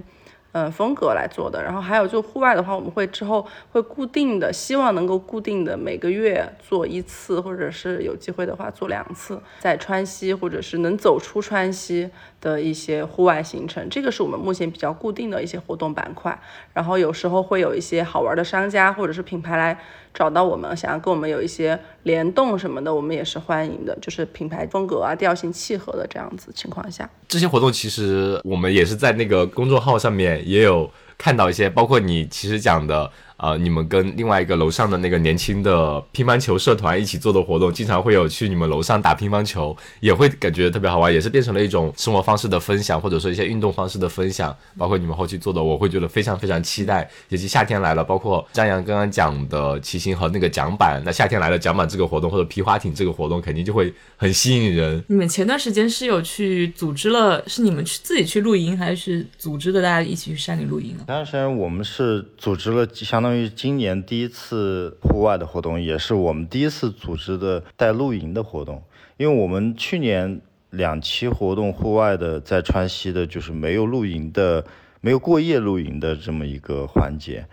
[0.52, 1.64] 嗯风格来做的。
[1.64, 16.40] 然后还有就户外的话，我们会之后会固定的，希望能够固定的每个月做一次，或者是有机会的话做两次，在川西或者是能走出川西的一些户外行程，这个是我们目前比较固定的一些活动板块。
[16.72, 19.80] 然后有时候会有一些好玩的商家或者是品牌来
[20.16, 27.08] 找到我们，想要跟我们有一些联动什么的，我们也是欢迎的，就是品牌风格啊、调性契合的这样子情况下。
[27.28, 33.12] 这些活动其实我们也是在那个公众号上面也有看到一些，包括你其实讲的。
[33.38, 44.56] 呃，你们跟另外一个楼上的那个年轻的乒乓球社团一起做的活动，经常会有去你们楼上打乒乓球，也会感觉特别好玩，也是变成了一种生活方式的分享，或者说一些运动方式的分享。
[44.78, 47.08] 包括你们后期做的，我会觉得非常非常期待。
[47.28, 55.04] 尤其夏天来了，包括张扬刚刚讲的骑行和那个桨板，那夏天来了桨板这个活动或者皮划艇这个活动，肯定就会很吸引人。
[55.08, 61.04] 你们前段时间是有去组织了，是你们去自己去露营，还是组织的大家一起去山里露营呢？
[61.06, 63.06] 前段时间我们是组织了相。
[63.06, 68.82] 相当于今年第一次户外的活动，也是我们第一次组织的带露营的活动。
[69.18, 70.42] 因为我们去年
[70.72, 74.66] 两期活动户外的在川西的，就是没有露营的，
[75.00, 77.46] 没有过夜露营的这么一个环节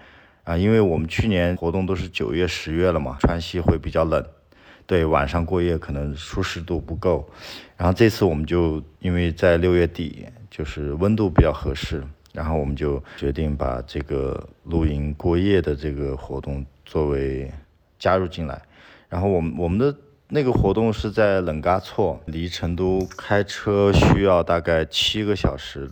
[0.45, 0.57] 啊。
[0.57, 4.25] 因为我们去年活动都是九月、十月了嘛，川西会比较冷，
[4.87, 7.29] 对，晚上过夜可能舒适度不够。
[7.77, 12.03] 然后这次我们就因为在六月底，就是温度比较合适。
[12.33, 17.51] 然后我们就决定把这个露营过夜的这个活动作为
[17.99, 18.61] 加入进来。
[19.09, 19.95] 然后我们我们的
[20.29, 25.91] 那个活动是在冷嘎措，离成都开车需要大概七个小时，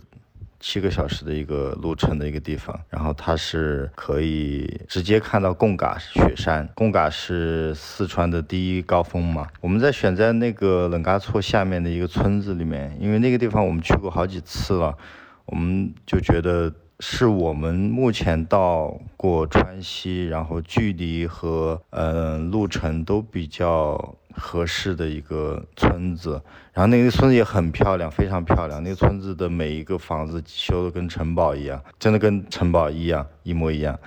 [0.59, 2.79] 七个小时的一个路程的一个地方。
[2.89, 9.47] 然后它是可以直接看到贡嘎雪山，贡嘎是四川的第一高峰嘛。
[9.61, 14.97] 我们在选在那个冷嘎措下面的一个村子里面，因为那个地方我们去过好几次了。
[15.45, 26.41] 我们就觉得是我们目前到过川西，然后距离和嗯路程都比较合适的一个村子。
[26.73, 28.81] 然后那个村子也很漂亮，非常漂亮。
[28.81, 33.99] 那个村子的每一个房子修的跟城堡一样，真的跟城堡一样，一模一样。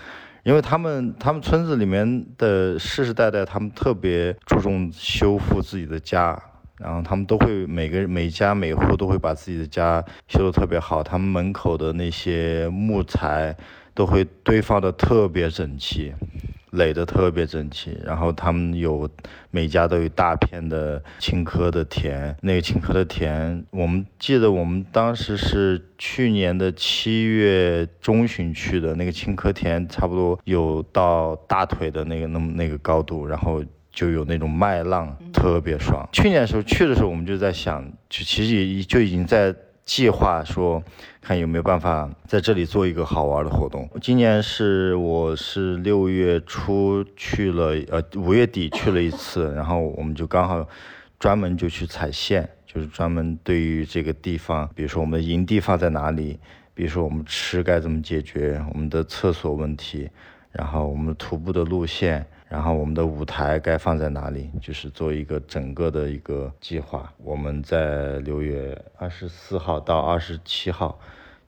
[0.44, 6.40] 因为他们他们村子里面的世世代代，他们特别注重修复自己的家。
[6.76, 13.56] 然后他们都会每个每家每户都会把自己的家修得特别好，他们门口的那些木材
[13.94, 16.12] 都会堆放的特别整齐，
[16.72, 17.96] 垒得特别整齐。
[18.04, 19.08] 然后他们有
[19.52, 33.62] 每家都有大片的青稞的田，那个青稞的田，我们记得我们当时是去年的七月中旬去的，那个青稞田差不多有到大腿的那个那么那个高度，然后。
[33.94, 36.06] 就有那种麦浪，特别爽。
[36.12, 40.82] 去年的时候去的时候，我们就在想，就其实也就已经在计划说，
[41.20, 43.88] 看有没有办法在这里做一个好玩的活动。
[44.02, 50.66] 今年是我是六月初去了，呃五月底去了一次， 然后我们就刚好
[51.20, 56.38] 专门就去踩线，就是专门对于这个地方，比如说我们的营地放在哪里，
[56.74, 60.10] 比如说我们吃该怎么解决，我们的厕所问题，
[60.50, 62.26] 然后我们徒步的路线。
[62.54, 64.48] 然后我们的舞台该放在哪里？
[64.62, 67.12] 就是做一个整个的一个计划。
[67.18, 70.96] 我们在六月二十四号到二十七号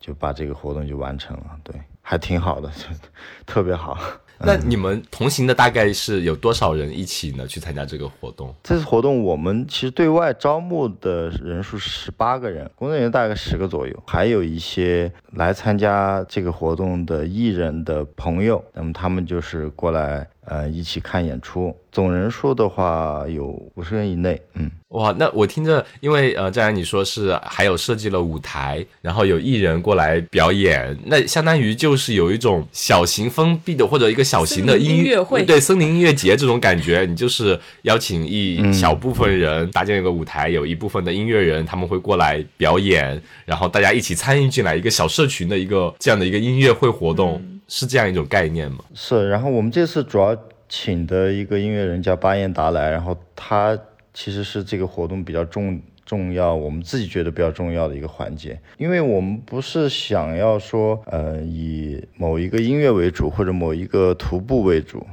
[0.01, 2.69] 就把这个活动就完成了，对，还挺好的，
[3.47, 3.97] 特别好。
[4.45, 7.47] 那你们同行的大概是有多少人一起呢？
[7.47, 8.53] 去参加这个活动？
[8.65, 20.29] 这次活动我们其实对外招募的人数十八个人，工作人员大概十个左右，还有一些来参加这个活动的艺人的朋友，那么他们就是过来。
[20.47, 24.41] 呃，一起看演出，总人数的话有五十人以内。
[24.55, 47.43] 嗯，哇，那我听着，因为呃，既然你说是还有设计了舞台，然后有艺人过来表演，那相当于就是有一种小型封闭的或者一个小型的音乐会，对，森林音乐节这种感觉，你就是邀请一小部分人搭建一个舞台，有一部分的音乐人他们会过来表演，然后大家一起参与进来，一个小社群的一个这样的一个音乐会活动。
[47.69, 48.79] 是这样一种概念吗？
[48.95, 50.37] 是，然后我们这次主要
[50.69, 53.79] 请的一个音乐人叫巴彦达来，然后他
[54.15, 65.05] 其实是这个活动比较重重要，我们自己觉得比较重要的一个环节，因为我们不是想要说，呃，以某一个音乐为主，或者某一个徒步为主，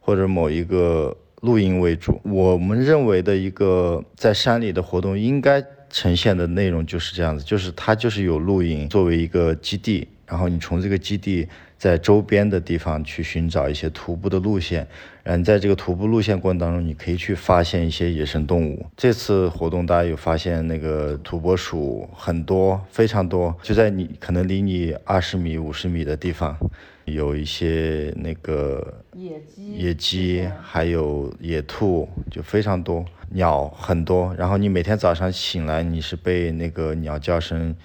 [0.00, 10.08] 或者某一个露营为主，我们认为的一个在山里的活动应该呈现的内容就是这样子，就是它就是有露营作为一个基地。
[10.26, 11.48] 然后你从这个基地
[11.78, 14.86] 在周边的地方去寻找一些徒步的路线，
[15.22, 18.84] 然后在这个徒步路线过程当中，你可以去发现一些野生动物。
[18.96, 26.58] 这次活动大家有发现那个土拨鼠很多，非常多，就在你可能离你二十米、五十米的地方，
[27.04, 34.34] 有一些那个野鸡野鸡，还有野兔，就非常多，鸟很多。
[34.36, 37.76] 然后你每天早上醒来，你是被那个鸟叫声，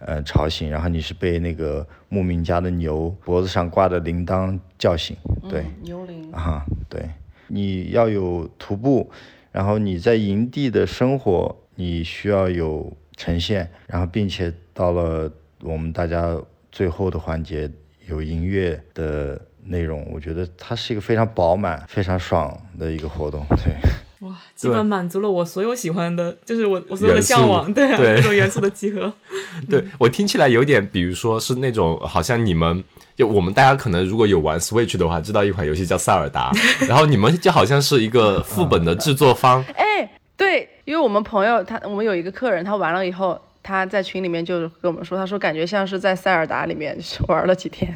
[0.00, 5.16] 呃吵醒，然后你是被那个牧民家的牛脖子上挂的铃铛叫醒，
[5.48, 5.64] 对。
[5.82, 7.08] 牛铃啊，对，
[7.48, 9.10] 你要有徒步，
[9.52, 15.30] 然后你在营地的生活，你需要有呈现，然后并且到了
[15.62, 16.36] 我们大家
[16.72, 17.70] 最后的环节
[18.06, 23.74] 有音乐的内容，我觉得它是一个非常饱满、非常爽的一个活动，对。
[24.20, 28.16] 哇，基本满足了我所有喜欢的，就是我我所有的向往，对啊，对。
[28.16, 29.10] 各种元素的集合。
[29.68, 32.84] 对我听起来有点，比如说是那种好像你们
[33.16, 36.52] 就我们大家可能如果有玩 Switch 的话，知道一款游戏叫塞尔达，
[36.86, 46.98] 然后你们就好像是一个副本的制作方， 哎，对，因为我们朋友他，我们有一个客人，他玩了以后，他在群里面就跟我们说，他说感觉像是在塞尔达里面
[47.28, 47.94] 玩了几天。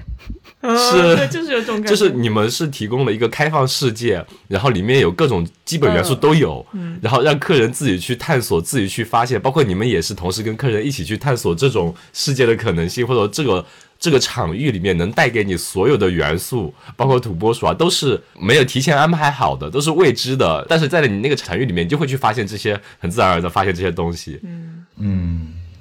[0.61, 6.65] 啊 是对，就是有这种感觉，就是你们是提供了一个开放世界，然后里面有各种基本元素都有，
[7.03, 13.65] 然后让客人自己去探索，自己去发现，包括你们也是同时跟客人一起去探索这种世界的可能性，或者这个
[13.99, 24.41] 这个场域里面能带给你所有的元素，包括土拨鼠啊，都是没有提前安排好的，都是未知的，但是在你那个场域里面，你就会去发现这些，很自然而然的发现这些东西。
[24.43, 24.84] 嗯，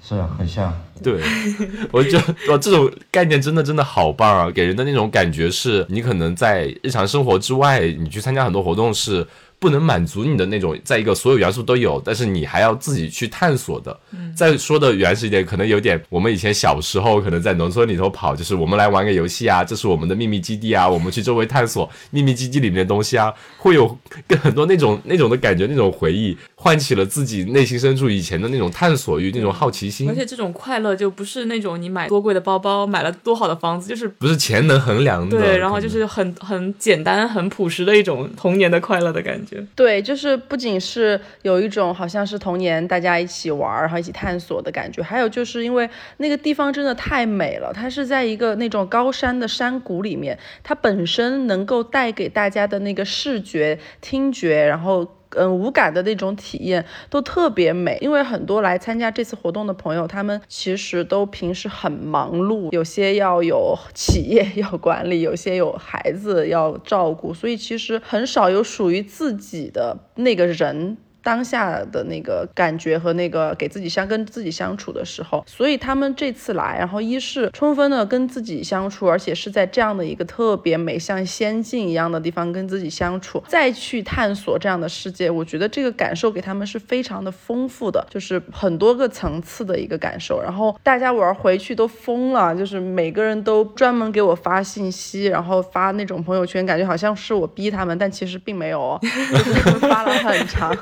[0.05, 0.73] 是啊，很像。
[1.01, 1.21] 对，
[1.91, 4.51] 我觉得哇，这种概念真的真的好棒啊！
[4.51, 9.25] 给人的那种感觉是，你可能在日常生活之外，你去参加很多活动是
[9.59, 13.97] 不能满足你的那种，在一个所有元素都有，但是你还要自己去探索的。
[14.35, 23.97] 再说的原始一点，可能有点我们以前小时候可能在农村里头跑，就是我们来玩个游戏啊，这是我们的秘密基地啊，我们去周围探索秘密基地里面的东西啊，会有
[24.27, 30.15] 跟很多那种那种的感觉，那种回忆，唤起了自己内心深处以前的那种探索欲，那种好奇心而。
[30.15, 35.37] 且这种快乐就不是那种你买多贵的包包，买了多好的房子，就是不是钱能衡量的。
[35.37, 39.61] 对，然后就是很很简单、很朴实的一种童年的快乐的感觉。
[39.75, 55.05] 对，就是不仅是有一种好像是童年大家一起玩儿，然后一起探索的感觉，还有就是因为那个地方真的太美了，它是在一个那种高山的山谷里面，它本身能够带给大家的那个视觉、听觉，然后。
[55.35, 70.97] 嗯，无感的那种体验都特别美，因为很多来参加这次活动的朋友，他们其实都平时很忙碌，有些要有企业 要管理，有些有孩子要照顾，所以其实很少有属于自己的那个人。
[71.23, 90.41] 当下的那个感觉和那个给自己相跟自己相处的时候，所以他们这次来，然后一是充分的跟自己相处，而且是在这样的一个特别美像仙境一样的地方跟自己相处，再去探索这样的世界，我觉得这个感受给他们是非常的丰富的，就是很多个层次的一个感受。
[90.41, 100.75] 然后大家玩回去都疯了，就是每个人都专门给我发信息，然后发那种朋友圈，感觉好像是我逼他们，但其实并没有哦，就是发了很长。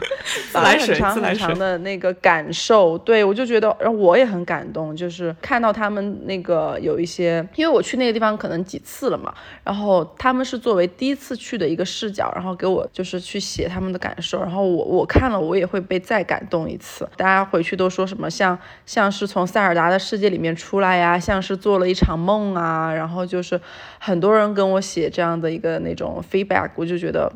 [0.51, 17.07] 自来水很长很长的那个感受，对我就觉得，然后我也很感动，就是看到他们那个有一些，因为我去那个地方可能几次了嘛，然后他们是作为第一次去的一个视角，然后给我就是去写他们的感受，然后我我看了我也会被再感动一次。
[17.17, 23.59] 大家回去都说什么像像是从塞尔达的世界里面出来呀， 像是做了一场梦啊，然后就是
[23.99, 27.31] 很多人跟我写这样的一个那种 feedback，我就觉得。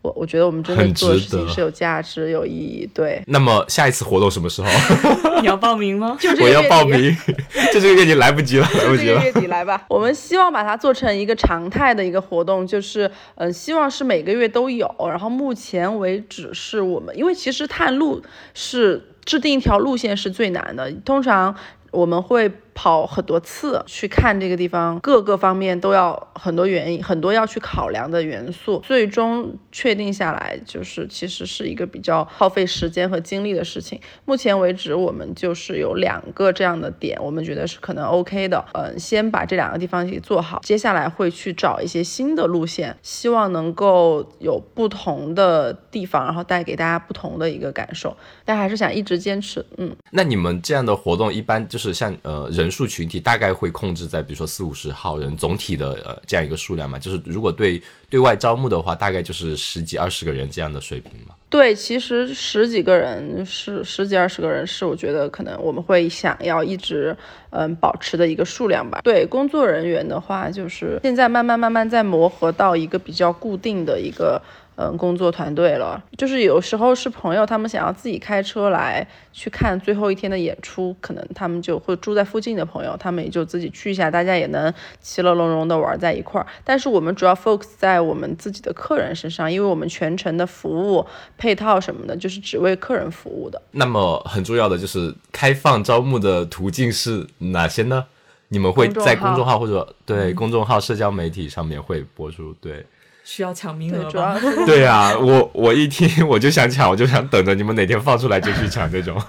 [0.00, 3.20] 我我觉得我们真的做的事情是有价值、有意义，对。
[3.26, 4.68] 那么下一次活动什么时候？
[5.42, 6.16] 你要报名吗？
[6.22, 7.16] 就这个我要月底报名，
[7.74, 9.20] 就这个月底来不及了，来不及了。
[9.20, 9.84] 这个月底来吧。
[9.88, 14.88] 我们希望把它做成一个常态的一个活动，就是嗯、呃希望是每个月都有。
[15.08, 18.22] 然后目前为止是我们，因为其实探路
[18.54, 21.54] 是制定一条路线是最难的，通常。
[21.90, 22.46] 我们会
[22.78, 34.00] 跑很多次去看这个地方，各个方面都要很多原因，很多要去考量的元素，最终确定下来，就是其实是一个比较耗费时间和精力的事情。
[34.24, 38.64] 目前为止，我们就是有两个这样的点，我们觉得是可能 OK 的。
[38.74, 48.16] 嗯，先把这两个地方给做好，接下来会去找一些新的路线，希望能够有不同的地方，然后带给大家不同的一个感受。
[48.44, 49.96] 但还是想一直坚持，嗯。
[50.12, 56.98] 那你们这样的活动一般就是像呃人人数群体大概会控制在比如说四五十号人总体的呃这样一个数量嘛？
[56.98, 61.34] 就是如果对对外招募的话，大概就是十几二十个人这样的水平嘛？
[61.48, 67.16] 对，其实十几个人是十几二十个人是我觉得可能我们会想要一直
[67.48, 69.00] 嗯保持的一个数量吧。
[69.02, 74.38] 对，工作人员的话，就是现在慢慢慢慢在磨合到一个比较固定的一个。
[74.80, 86.46] 嗯，工作团队了，就是有时候是朋友，他们想要自己开车来去看最后一天的演出，可能他们就会住在附近的朋友，他们也就自己去一下，大家也能其乐融融的玩在一块儿。
[86.62, 91.04] 但是我们主要 focus 在我们自己的客人身上，因为我们全程的服务
[91.36, 93.60] 配套什么的，就是只为客人服务的。
[93.72, 98.04] 那么很重要的就是开放招募的途径是哪些呢？
[98.46, 102.54] 你们会在公众号或者对公众号、社交媒体上面会播出？
[102.60, 102.86] 对。
[103.28, 104.40] 需要抢名额吗？
[104.64, 109.20] 对呀，我我一听我就想抢，我就想等着你们哪天放出来就去抢这种。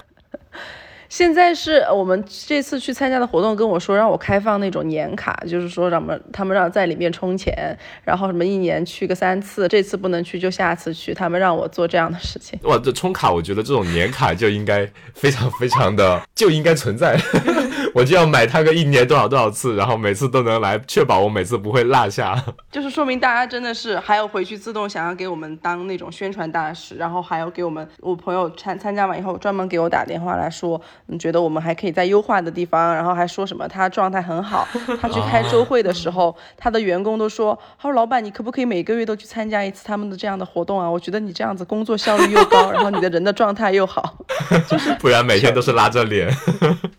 [1.10, 12.58] 现在是我们这次去参加的活动，跟我说让我开放那种年卡，就是说让们他们让在里面充钱，然后什么一年去个三次，这次不能去就下次去，他们让我做这样的事情。
[12.62, 17.20] 哇，这充卡，我觉得这种年卡就应该非常非常的就应该存在。
[17.94, 22.40] 我就要买它个一年多少多少次，然后每次都能来，确保我每次不会落下。
[22.70, 34.66] 就是说明大家真的是还有回去自动想要给我们当那种宣传大使，然后还要给我们，我朋友参参加完以后专门给我打电话来说，你觉得我们还可以在优化的地方，然后还说什么他状态很好，
[35.00, 40.88] 他去开周会的时候，他的员工都说，他说老板你可不可以每个月都去参加一次他们的这样的活动啊？
[40.88, 44.16] 我觉得你这样子工作效率又高，然后你的人的状态又好，
[44.68, 46.30] 就是不然每天都是拉着脸。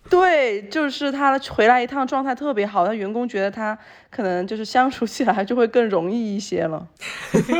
[0.10, 3.78] 对，就是他回来一趟状态特别好，那员工觉得他
[4.10, 6.88] 可能就是相处起来就会更容易一些了。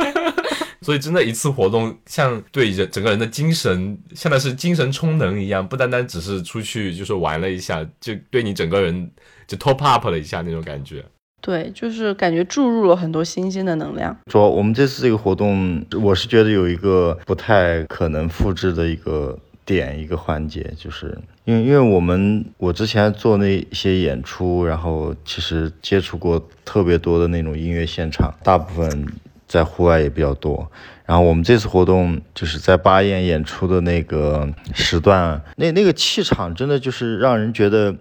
[0.82, 9.10] 所以真的，一次活动像对人整个人的精神，像的是精神充能一样，不单单只是出去就是玩了一下，就对你整个人
[9.46, 11.04] 就 top up 了一下那种感觉。
[11.40, 14.16] 对，就是感觉注入了很多新鲜的能量。
[14.26, 19.38] 说我们这次这个活动，我是觉得有一个不太可能复制的一个。
[19.64, 29.06] 点一个环节，就是因为因为我们我之前做那些演出，然后其实接触过特别多的那种音乐现场，大部分
[29.46, 30.70] 在户外也比较多。
[31.04, 37.94] 然后我们这次活动就是在巴彦演出的那个时段，那那个气场真的就是让人觉得。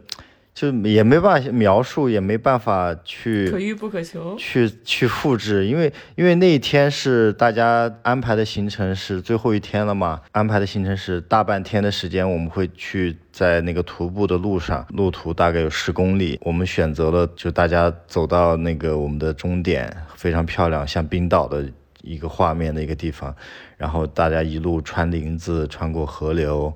[0.54, 21.66] 就也没办法描述，也没办法去可遇不可求，去去复制，因为因为那一天是大家安排的行程是最后一天了嘛，安排的行程是大半天的时间，我们会去在那个徒步的路上，路途大概有十公里，我们选择了就大家走到那个我们的终点，非常漂亮，像冰岛的
[22.02, 23.34] 一个画面的一个地方，
[23.78, 26.72] 然后大家一路穿林子，穿过河流。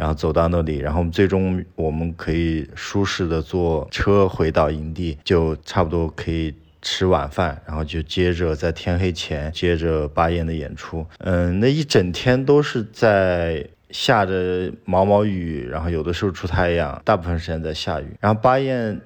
[0.00, 11.06] 然后走到那里，然后最终我们可以舒适的坐车回到营地，就差不多可以吃晚饭，然后就接着在天黑前接着巴彦的演出。
[11.18, 18.06] 嗯，那一整天都是在下着毛毛雨，然后有的时候出太阳，大部分时间在下雨。
[18.20, 18.98] 然后巴彦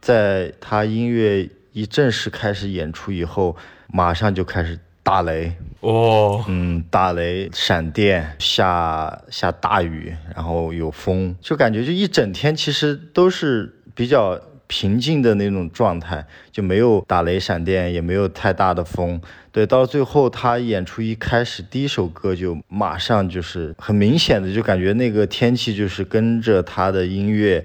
[0.00, 3.56] 在他音乐一正式开始演出以后，
[3.88, 4.78] 马上就开始。
[5.06, 5.52] 打雷
[5.82, 14.36] 哦，嗯，打雷、闪电、下下大雨，然后有风，就感觉就一整天其实都是比较
[14.66, 19.20] 平静的那种状态，就没有打雷闪电，也没有太大的风。
[19.52, 27.64] 对，到了最后他演出一开始，第一首歌就马上就是很明显的就感觉那个天气就是跟着他的音乐，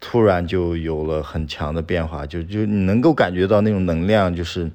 [0.00, 4.70] 突然就有了很强的变化，就就你能够感觉到那种能量就是。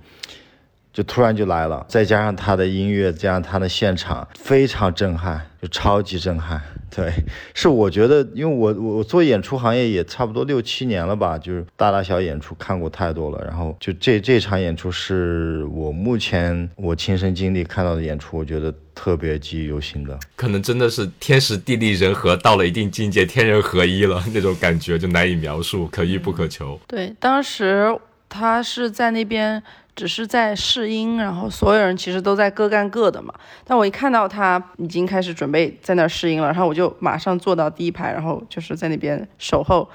[0.94, 6.62] 就突然就来了，再加上他的音乐，加上他的现场，非常震撼，就超级震撼。
[6.96, 7.12] 对，
[7.56, 13.44] 是我觉得，因为我我做演出行业也差不多六七年了吧，就是大大小演出看过太多了。
[13.44, 20.16] 然后就这这场演出是我目前我亲身经历看到的演出，我觉得特别记忆犹新的。
[20.36, 26.80] 可能真的是天时地利人和到了一定境界，天人合一了那种感觉，就难以描述，可遇不可求。
[26.88, 27.98] 对，当时
[28.30, 29.64] 他是在那边。
[29.96, 33.34] 只是在试音，然后所有人其实都在各干各的嘛。
[33.64, 39.90] 但我一看到他已经开始准备在那试音了，然后我就马上坐到第一排，然后就是在那边守候。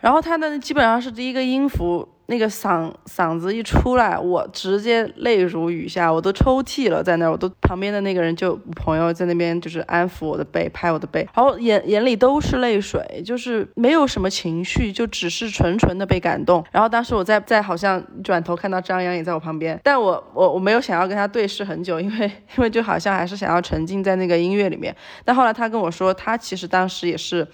[0.00, 2.08] 然后他的基本上是第一个音符。
[2.30, 16.64] 那个嗓嗓子一出来，我直接泪如雨下，我都抽泣了，在那儿，我都旁边的那个人就朋友在那边就是安抚我的背，拍我的背，然后眼眼里都是泪水，就是没有什么情绪，就只是纯纯的被感动。
[16.70, 22.26] 然后当时我在在好像转头看到张扬也在我旁边，但我我我没有想要跟他对视很久，因为
[22.56, 24.94] 因为就好像还是想要沉浸在那个音乐里面。
[25.24, 27.44] 但后来他跟我说，他其实当时也是。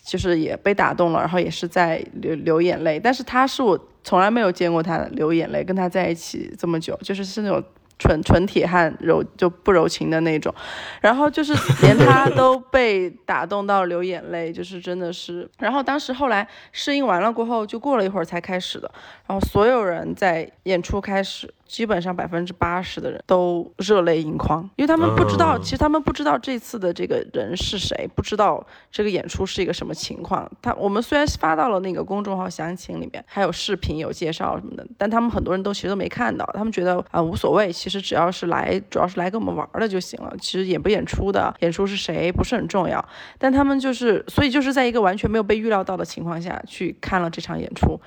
[0.00, 3.78] 就是也被打动了，然后也是在流流眼泪，但是他是我
[4.08, 7.62] 从来没有见过他流眼泪，跟他在一起这么久，就是是那种
[7.98, 10.54] 纯纯铁汉柔就不柔情的那种，
[11.00, 15.48] 然后就是连他 都被打动到流眼泪，就是真的是。
[15.58, 18.90] 然后当时后来试映完了过后，就过了一会儿才开始的，
[19.26, 21.52] 然后所有人在演出开始。
[21.68, 30.50] 基本上百分之八十的人都热泪盈眶，因为他们不知道，其实他们不知道这次的这个人是谁，不知道这个演出是一个什么情况。
[30.62, 40.34] 他我们虽然发到了那个公众号详情里面，还有视频有介绍什么的，但他们很多人都其实都没看到，他们觉得啊无所谓，其其实只要是来，主要是来跟我们玩的就行了。
[40.38, 43.02] 其实演不演出的，演出是谁不是很重要，
[43.38, 47.98] 但他们就是，所以就是在一个完全没有被预料到的情况下去看了这场演出。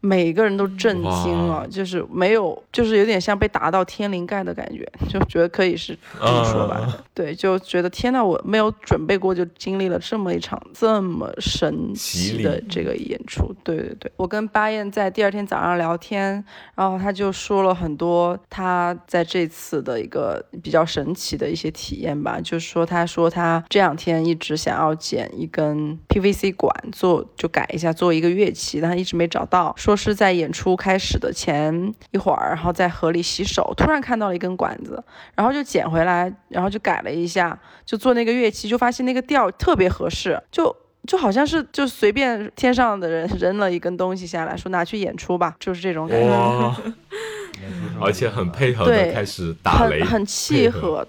[0.00, 7.04] 每个人都震惊了，就是没有，就是有点像被打到天灵盖的感觉， 就觉得可以是这么说吧。
[7.14, 13.54] 对，就觉得天呐，我没有准备过，就经历了这么一场这么神奇的这个演出。
[13.62, 16.42] 对对对，我跟巴彦在第二天早上聊天，
[16.74, 29.74] 然后他就说了很多他在这次的一个比较神奇的一些体验吧，就是说他说他这两天一直想要剪一根 PVC 管做，就改一下做一个乐器，但他一直没找到。
[29.76, 35.02] 说是在演出开始的前一会儿，然后在河里洗手，突然看到了一根管子，
[35.34, 40.74] 然后就捡回来，然后就改了一下，就做那个乐器，就发现那个调特别合适，就
[41.06, 46.76] 就好像是就随便天上的人扔了一根东西下来，说拿去演出吧，就是这种感觉。
[48.00, 51.06] 而且很配合的开始打雷，很很契合。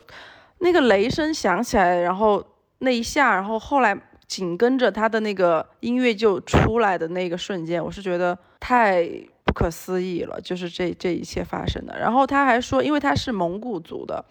[0.60, 2.46] 那个雷声响起来，然后
[2.80, 3.98] 那一下，然后后来。
[4.32, 9.04] 紧跟着他的那个音乐就出来的那个瞬间，我是觉得太
[9.44, 12.00] 不可思议了，就是这这一切发生的。
[12.00, 14.24] 然后他还说，因为他是蒙古族的，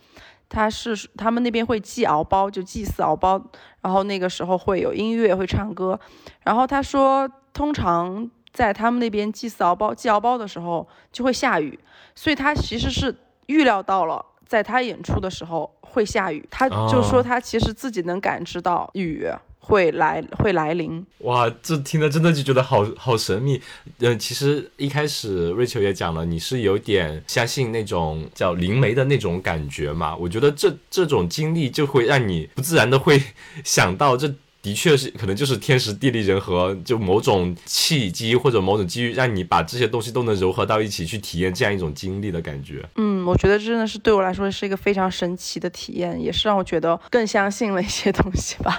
[0.48, 3.42] 他是他们那边会祭敖包，就祭祀敖包，
[3.82, 5.98] 然后那个时候会有音乐，会唱歌。
[6.44, 11.78] 然后他说，通常在他们那边祭祀敖包、祭敖包的时候就会下雨，
[12.14, 13.14] 所以他其实是
[13.46, 16.46] 预料到了，在他演出的时候会下雨。
[16.50, 19.26] 他就说他其实自己能感知到雨。
[19.70, 21.48] 会来会来临哇！
[21.62, 23.60] 这听的真的就觉得好好神秘。
[24.00, 30.16] 嗯，其实一开始瑞秋也讲了，你是有点相信那种叫灵媒的那种感觉嘛？
[30.16, 33.22] 我觉得这这种经历就会让你不自然的会
[33.62, 42.84] 想到，这的确是可能就是天时地利人和，就某种契机或者某种机遇，让你把这些东西都能糅合到一起去体验这样一种经历的感觉。
[42.96, 48.78] 嗯，我觉得真的是对我来说是一个非常神奇的体验，也是让我觉得更相信了一些东西吧。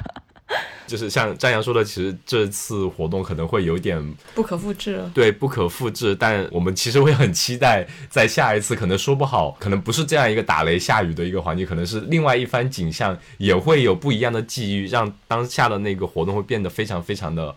[0.87, 6.13] 就是像张扬说的，其实这次活动可能会有点不可复制，对，不可复制。
[6.13, 17.55] 但我们其实会很期待，在下一次可能说不好，可能不是这样一个打雷下雨的一个环境，可能是另外一番景象，也会有不一样的际遇，让当下的那个活动会变得非常非常的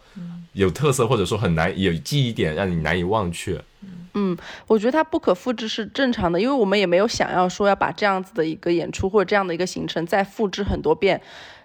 [0.53, 3.61] 有特色，或者说很难有记忆点，让你难以忘却。
[4.17, 4.37] 嗯，
[4.69, 11.21] 我觉得它不可复制是正常的，因为我们也没有想要说要把这样子的一个演出或者这样的一个行程再复制很多遍。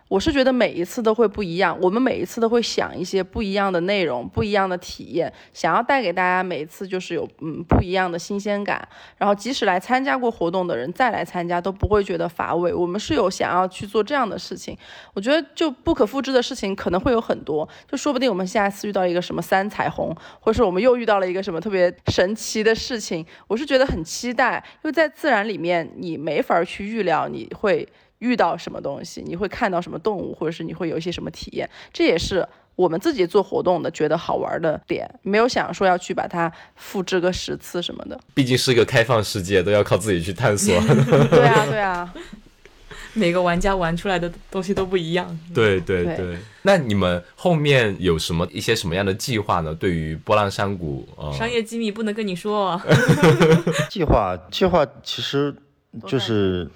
[0.10, 8.86] 我是觉得每一次都会不一样，我们每一次都会想一些不一样的内容、不一样的体验，想要带给大家每一次就是有嗯不一样的新鲜感。
[9.20, 12.74] 然后即使来参加过活动的人再来参加都不会觉得乏味。
[12.74, 14.76] 我们是有想要去做这样的事情。
[15.14, 27.88] 我觉得就不可复制的事情可能会有很多，就说不定我们下一次遇到一个什么三彩虹，或者是我们又遇到了一个什么特别神奇的事情，我是觉得很期待，因为在自然里面你没法去预料你会。
[28.20, 38.20] 遇到什么东西，你会看到什么动物，或者是你会有一些什么体验，这也是我们自己做活动的觉得好玩的点，没有想说要去把它复制个十次什么的。
[38.34, 40.74] 毕竟是一个开放世界，都要靠自己去探索。
[41.30, 42.14] 对啊， 对啊，
[43.14, 45.40] 每个玩家玩出来的东西都不一样。
[45.54, 46.38] 对对对。
[46.62, 49.74] 那你们后面有什么一些什么样的计划呢？
[49.74, 51.08] 对于波浪山谷，
[51.38, 52.72] 商业机密不能跟你说。
[52.72, 52.82] 哦
[53.90, 55.56] 计划计划其实
[56.06, 56.70] 就是。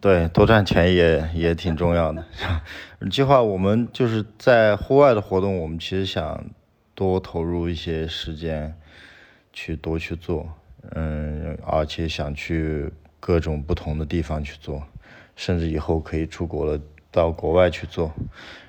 [0.00, 2.24] 对，多赚钱也也挺重要的。
[3.10, 6.44] 计划我们就是在户外的活动，我们其实想
[6.94, 8.74] 多投入一些时间，
[9.52, 10.48] 去多去做，
[10.94, 14.82] 嗯，而且想去各种不同的地方去做，
[15.36, 18.12] 甚至以后可以出国了，到国外去做。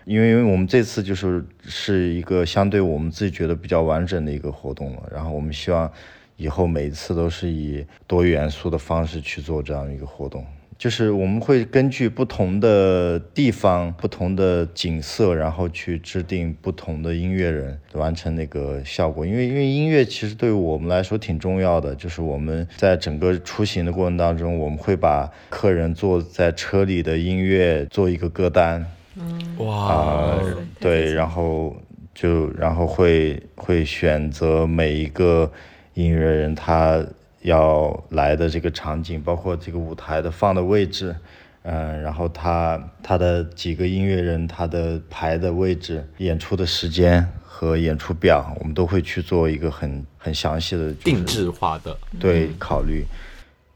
[0.06, 5.92] 因为因为我们这次就是是一个相对我们自己觉得比较完整的一个活动了，然后我们希望
[6.38, 10.46] 以后每一次都是以多元素的方式去做这样一个活动。
[10.82, 19.24] 就是我们会根据不同的地方、不同的景色，然后去制定不同的音乐人完成那个效果。
[19.24, 21.94] 因为因为音乐其实对于我们来说挺重要的。
[21.94, 28.84] 就是我们在整个出行的过程当中，我们会把客人坐在车里的音乐做一个歌单。
[29.16, 30.36] 嗯，哇，
[30.80, 31.76] 对，然后
[32.16, 35.52] 就然后会会选择每一个
[35.94, 37.06] 音乐人他。
[37.42, 41.16] 要来的这个场景，包括这个舞台的放的位置，
[41.64, 53.06] 嗯，然后他他的几个音乐人他的排的位置、演出的时间和演出表，我们都会去做一个很很详细的、就是、定制化的，对考虑，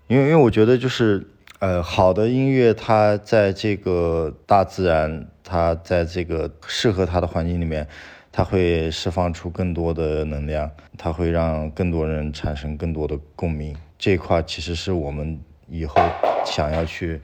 [0.08, 1.28] 因为因为我觉得就是
[1.60, 7.88] 呃好的音乐，它在这个大自然，它在这个适合它的环境里面，
[8.38, 13.74] 它会释放出更多的能量，它会让更多人产生更多的共鸣。
[13.98, 15.96] 这一块其实是我们以后
[16.46, 17.22] 想要去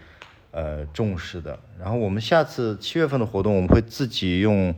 [0.51, 1.59] 呃重视的。
[1.77, 4.73] 然后我们下次七月份的活动，我们会自己用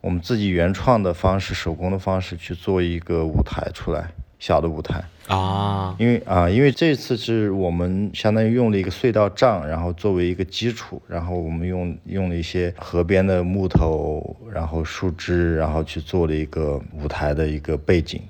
[0.00, 4.14] 我们自己原创的方式、手工的方式去做一个舞台出来，
[4.46, 5.02] 小的舞台。
[5.26, 18.20] 啊，因为啊，因为这次是我们相当于用了一个隧道杖，然后作为一个基础，然后我们用用了一些河边的木头，然后树枝，然后去做了一个舞台的一个背景，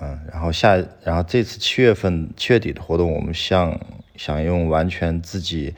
[0.00, 3.76] 嗯，然后下，然后这次七月份七月底的活动，我们想
[4.14, 5.74] 想用完全自己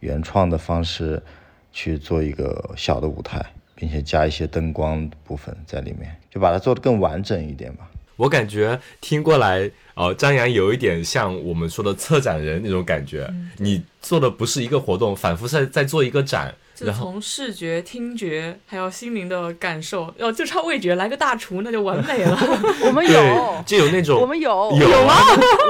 [0.00, 1.22] 原创的方式
[1.70, 7.90] 去做一个小的舞台，并且加一些灯光部分在里面，就把它做得更完整一点吧。
[8.18, 13.32] 我感觉听过来，呃，张扬有一点像我们说的策展人那种感觉。
[13.58, 22.36] 你做的不是一个活动，反复在在做一个展，就然后从视觉、听觉还有心灵的感受，要就差味觉，来个大厨那就完美了。
[22.84, 25.14] 我们有，，就有那种我们有，有吗？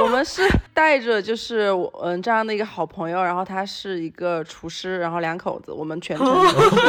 [0.03, 0.41] 我们是
[0.79, 6.25] 带着就是我嗯这样的一个好朋友，然后他是一个厨师，然后两口子，我们全程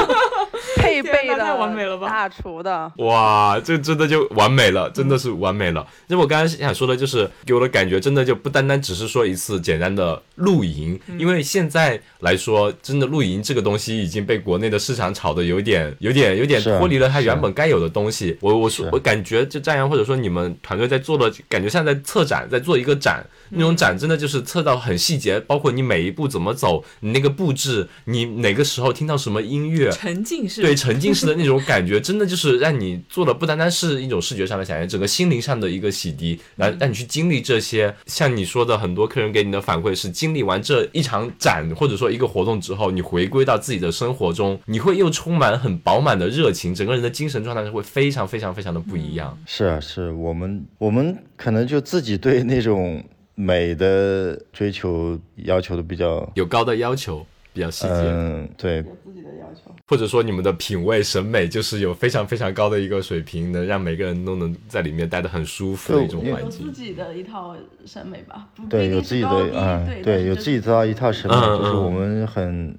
[0.78, 2.92] 配备的太完美了大厨的。
[2.98, 5.84] 哇，这真的就完美了，真的是完美了。
[6.06, 18.38] 那我刚刚想说的就是，给我的感觉真的就不单单只是说一次简单的露营，因为现在来说，真的露营这个东西已经被国内的市场炒的有点、有点、有点脱离了它原本该有的东西。
[18.40, 37.94] 我我说我感觉就张扬或者说你们团队在做的，感觉像在策展，在做一个展，那种展真的就是测到很细节，包括你每一步怎么走，你那个布置，你哪个时候听到什么音乐，沉浸式，对沉浸式的那种感觉，真的就是让你做的不单单是一种视觉上的享受，整个心灵上的一个洗涤，来让你去经历这些。
[38.06, 49.36] 像你说的，很多客人给你的反馈是，经历完这一场展或者说一个活动之后，你回归到自己的生活中，你会又充满很饱满的热情，整个人的精神状态是会非常非常非常的不一样。
[49.46, 53.02] 是啊，是我们我们可能就自己对那种
[53.34, 59.74] 美的追求要求的比较，有高的要求，比较细节，嗯，对，有自己的要求。
[59.88, 66.66] 或者说你们的品味审美就是有非常非常高的一个水平，能让每个人都能在里面待得很舒服的一种环境。
[66.66, 72.76] 有自己的一套审美吧，不对，有自己的，嗯，对，有自己这套一套审美，就是我们很，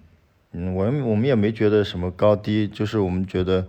[0.53, 3.65] 嗯，我们我们也没觉得什么高低，就是我们觉得。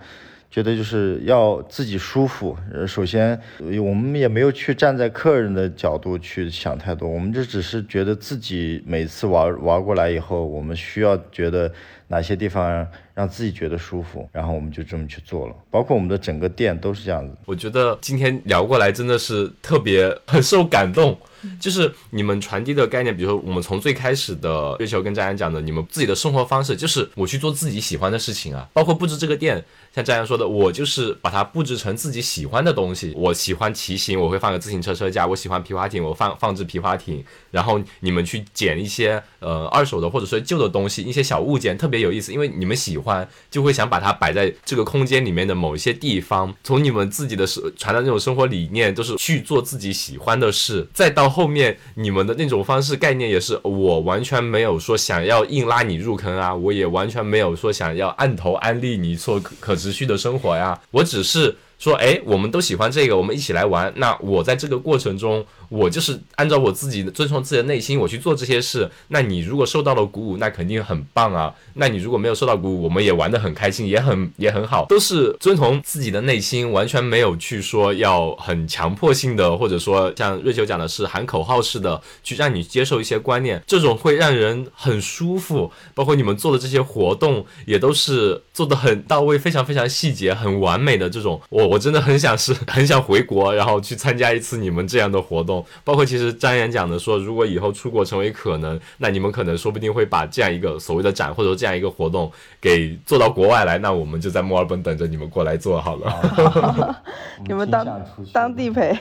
[0.52, 2.54] 觉得就是要自己舒服。
[2.86, 11.72] 首先我们也没有去站在客人的角度去想太多，我们就只是觉得自己每次玩玩过来以后，我们需要觉得
[12.08, 15.56] 哪些地方让自己觉得舒服，然后我们就这么去做了。
[15.70, 17.34] 包括我们的整个店都是这样子。
[17.46, 21.16] 我觉得今天聊过来真的是特别很受感动，
[21.60, 29.64] 就是你们传递的概念，比如说我们从最开始的月球跟张扬讲的，你们自己的生活方式，就是我去做自己喜欢的事情啊，包括布置这个店，
[29.94, 33.12] 像张扬说的，我就是把它布置成自己喜欢的东西。
[33.16, 37.24] 我喜欢骑行，我会放个自行车车架；我喜欢皮划艇，我放放置皮划艇。
[37.50, 46.54] 然后你们去捡一些呃二手的或者说旧的东西，一些小物件，特别有意思，因为你们喜欢，就会想把它摆在这个空间里面的某一些地方。
[46.64, 61.56] 从你们自己的生传的那种生活理念，都是去做自己喜欢的事，再到后面你们的那种方式概念，也是我完全没有说想要硬拉你入坑啊，我也完全没有说想要按头安利你做可可持续的生活呀，我只是。
[61.78, 63.92] 说，哎，我们都喜欢这个，我们一起来玩。
[63.96, 68.90] 那我在这个过程中，我就是按照我自己的遵从自己的内心，我去做这些事。
[69.08, 71.54] 那你如果受到了鼓舞，那肯定很棒啊。
[71.74, 85.72] 那你如果没有受到鼓舞，我们也玩得很开心，也很也很好，都是遵从自己的内心，完全没有去说要很强迫性的，或者说像瑞秋讲的是喊口号式的去让你接受一些观念，这种会让人很舒服。
[85.94, 91.40] 包括你们做的这些活动，也都是做的很到位，非常非常细节，很完美的这种。
[91.48, 95.61] 我我真的很想是很想回国，然后去参加一次你们这样的活动。
[95.84, 107.00] 包括其实张岩讲的说，如果以后出国成为可能，那你们可能说不定会把这样一个所谓的展或者说这样一个活动给做到国外来，那我们就在墨尔本等着你们过来做好了。
[107.46, 107.86] 你们当
[108.32, 108.96] 当地陪，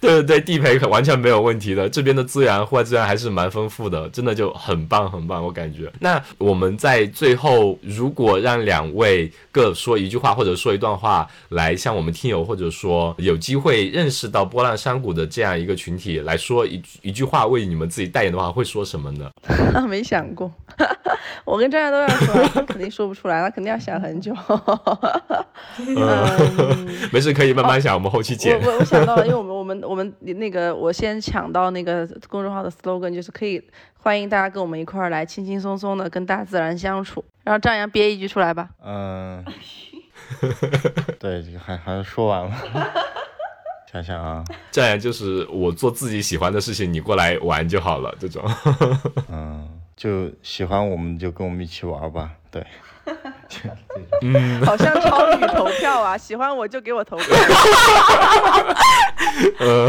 [0.00, 5.90] 对对对，地陪可完全没有问题的，这边的资源户外资源还是蛮丰富的，真的就很棒很棒，我感觉。
[6.00, 16.05] 那我们在最后，如果让两位各说一句话或者说一段话，来向我们听友或者说有机会认识到波浪山谷的这样一个群体。
[16.06, 19.30] 体来说一一句话为你们自己代言的话，会说什么呢？
[19.88, 20.50] 没想过，
[21.44, 24.32] 我跟张亚都要说，肯定说不出来，那肯定要想很久。
[25.78, 28.56] 嗯， 没事，可以慢慢想，我们后期剪。
[28.60, 33.62] 我我我想到了，因为我们我们我们那个我先抢到那个公众号的 slogan，就是可以
[33.98, 37.24] 欢迎大家跟我们一块儿来轻轻松松的跟大自然相处。
[37.44, 38.68] 然后张扬憋一句出来吧。
[38.84, 39.44] 嗯，
[41.18, 42.52] 对，还还是说完了。
[43.96, 48.14] 想想啊， 这样就是我做自己喜欢的事情，你过来玩就好了。
[48.18, 48.42] 这种，
[49.30, 49.66] 嗯，
[49.96, 52.30] 就喜欢我们就跟我们一起玩吧。
[52.50, 52.64] 对
[54.22, 57.26] 嗯，好像超女投票啊，喜欢我就给我投票。
[59.60, 59.88] 呃，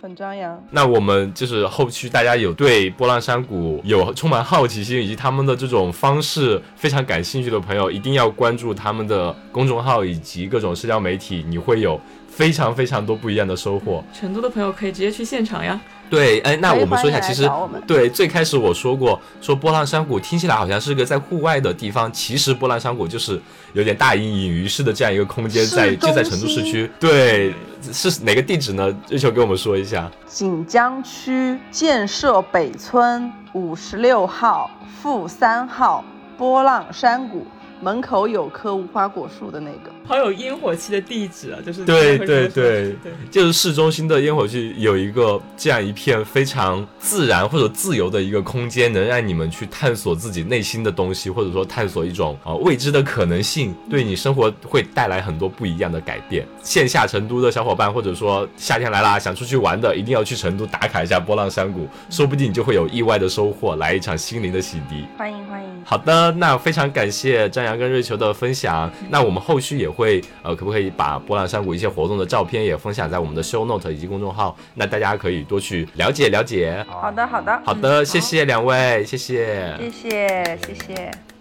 [0.00, 0.64] 很张扬。
[0.70, 12.00] 那我们就是后续大家有对波浪山谷有充满好奇心以及他们的这种方式非常感兴趣的朋友，一定要关注他们的公众号以及各种社交媒体，你会有
[12.38, 14.04] 非常非常多不一样的收获。
[14.14, 15.80] 成都的朋友可以直接去现场呀。
[16.08, 17.50] 对，哎，那我们说一下，其实
[17.84, 23.40] 对最开始我说过，说波浪山谷听起来好像是个在户外的地方，其实波浪山谷就是
[23.72, 26.88] 有点大隐隐于市的这样一个空间，市在就在成都市区。
[27.00, 27.52] 对，
[27.92, 28.96] 是哪个地址呢？
[29.08, 30.08] 瑞秋给我们说一下。
[30.28, 34.70] 锦江区建设北村五十六号
[35.02, 36.04] 负三号
[36.38, 37.44] 波浪山谷
[37.80, 39.90] 门口有棵无花果树的那个。
[40.04, 56.46] 好有烟火气的地址啊，就是对对对对，就是市中心的烟火气有一个这样一片非常自然或者自由的一个空间，能让你们去探索自己内心的东西，或者说探索一种啊、呃未知的可能性，对你生活会带来很多不一样的改变。
[56.62, 65.04] 线下成都的小伙伴，或者说夏天来啦想出去玩的，一定要去成都打卡一下波浪山谷，说不定你就会有意外的收获，来一场心灵的洗涤。
[65.18, 65.68] 欢迎欢迎。
[65.84, 68.90] 好的，那非常感谢张扬跟瑞秋的分享。
[69.10, 74.56] 那我们后续也会呃，可不可以把波浪山谷一些活动的照片也分享在我们的 show note 以及公众号？
[74.74, 76.84] 那大家可以多去了解了解。
[76.88, 79.76] 好的好的，好的，谢谢两位，谢谢。
[79.78, 81.37] 谢谢谢谢。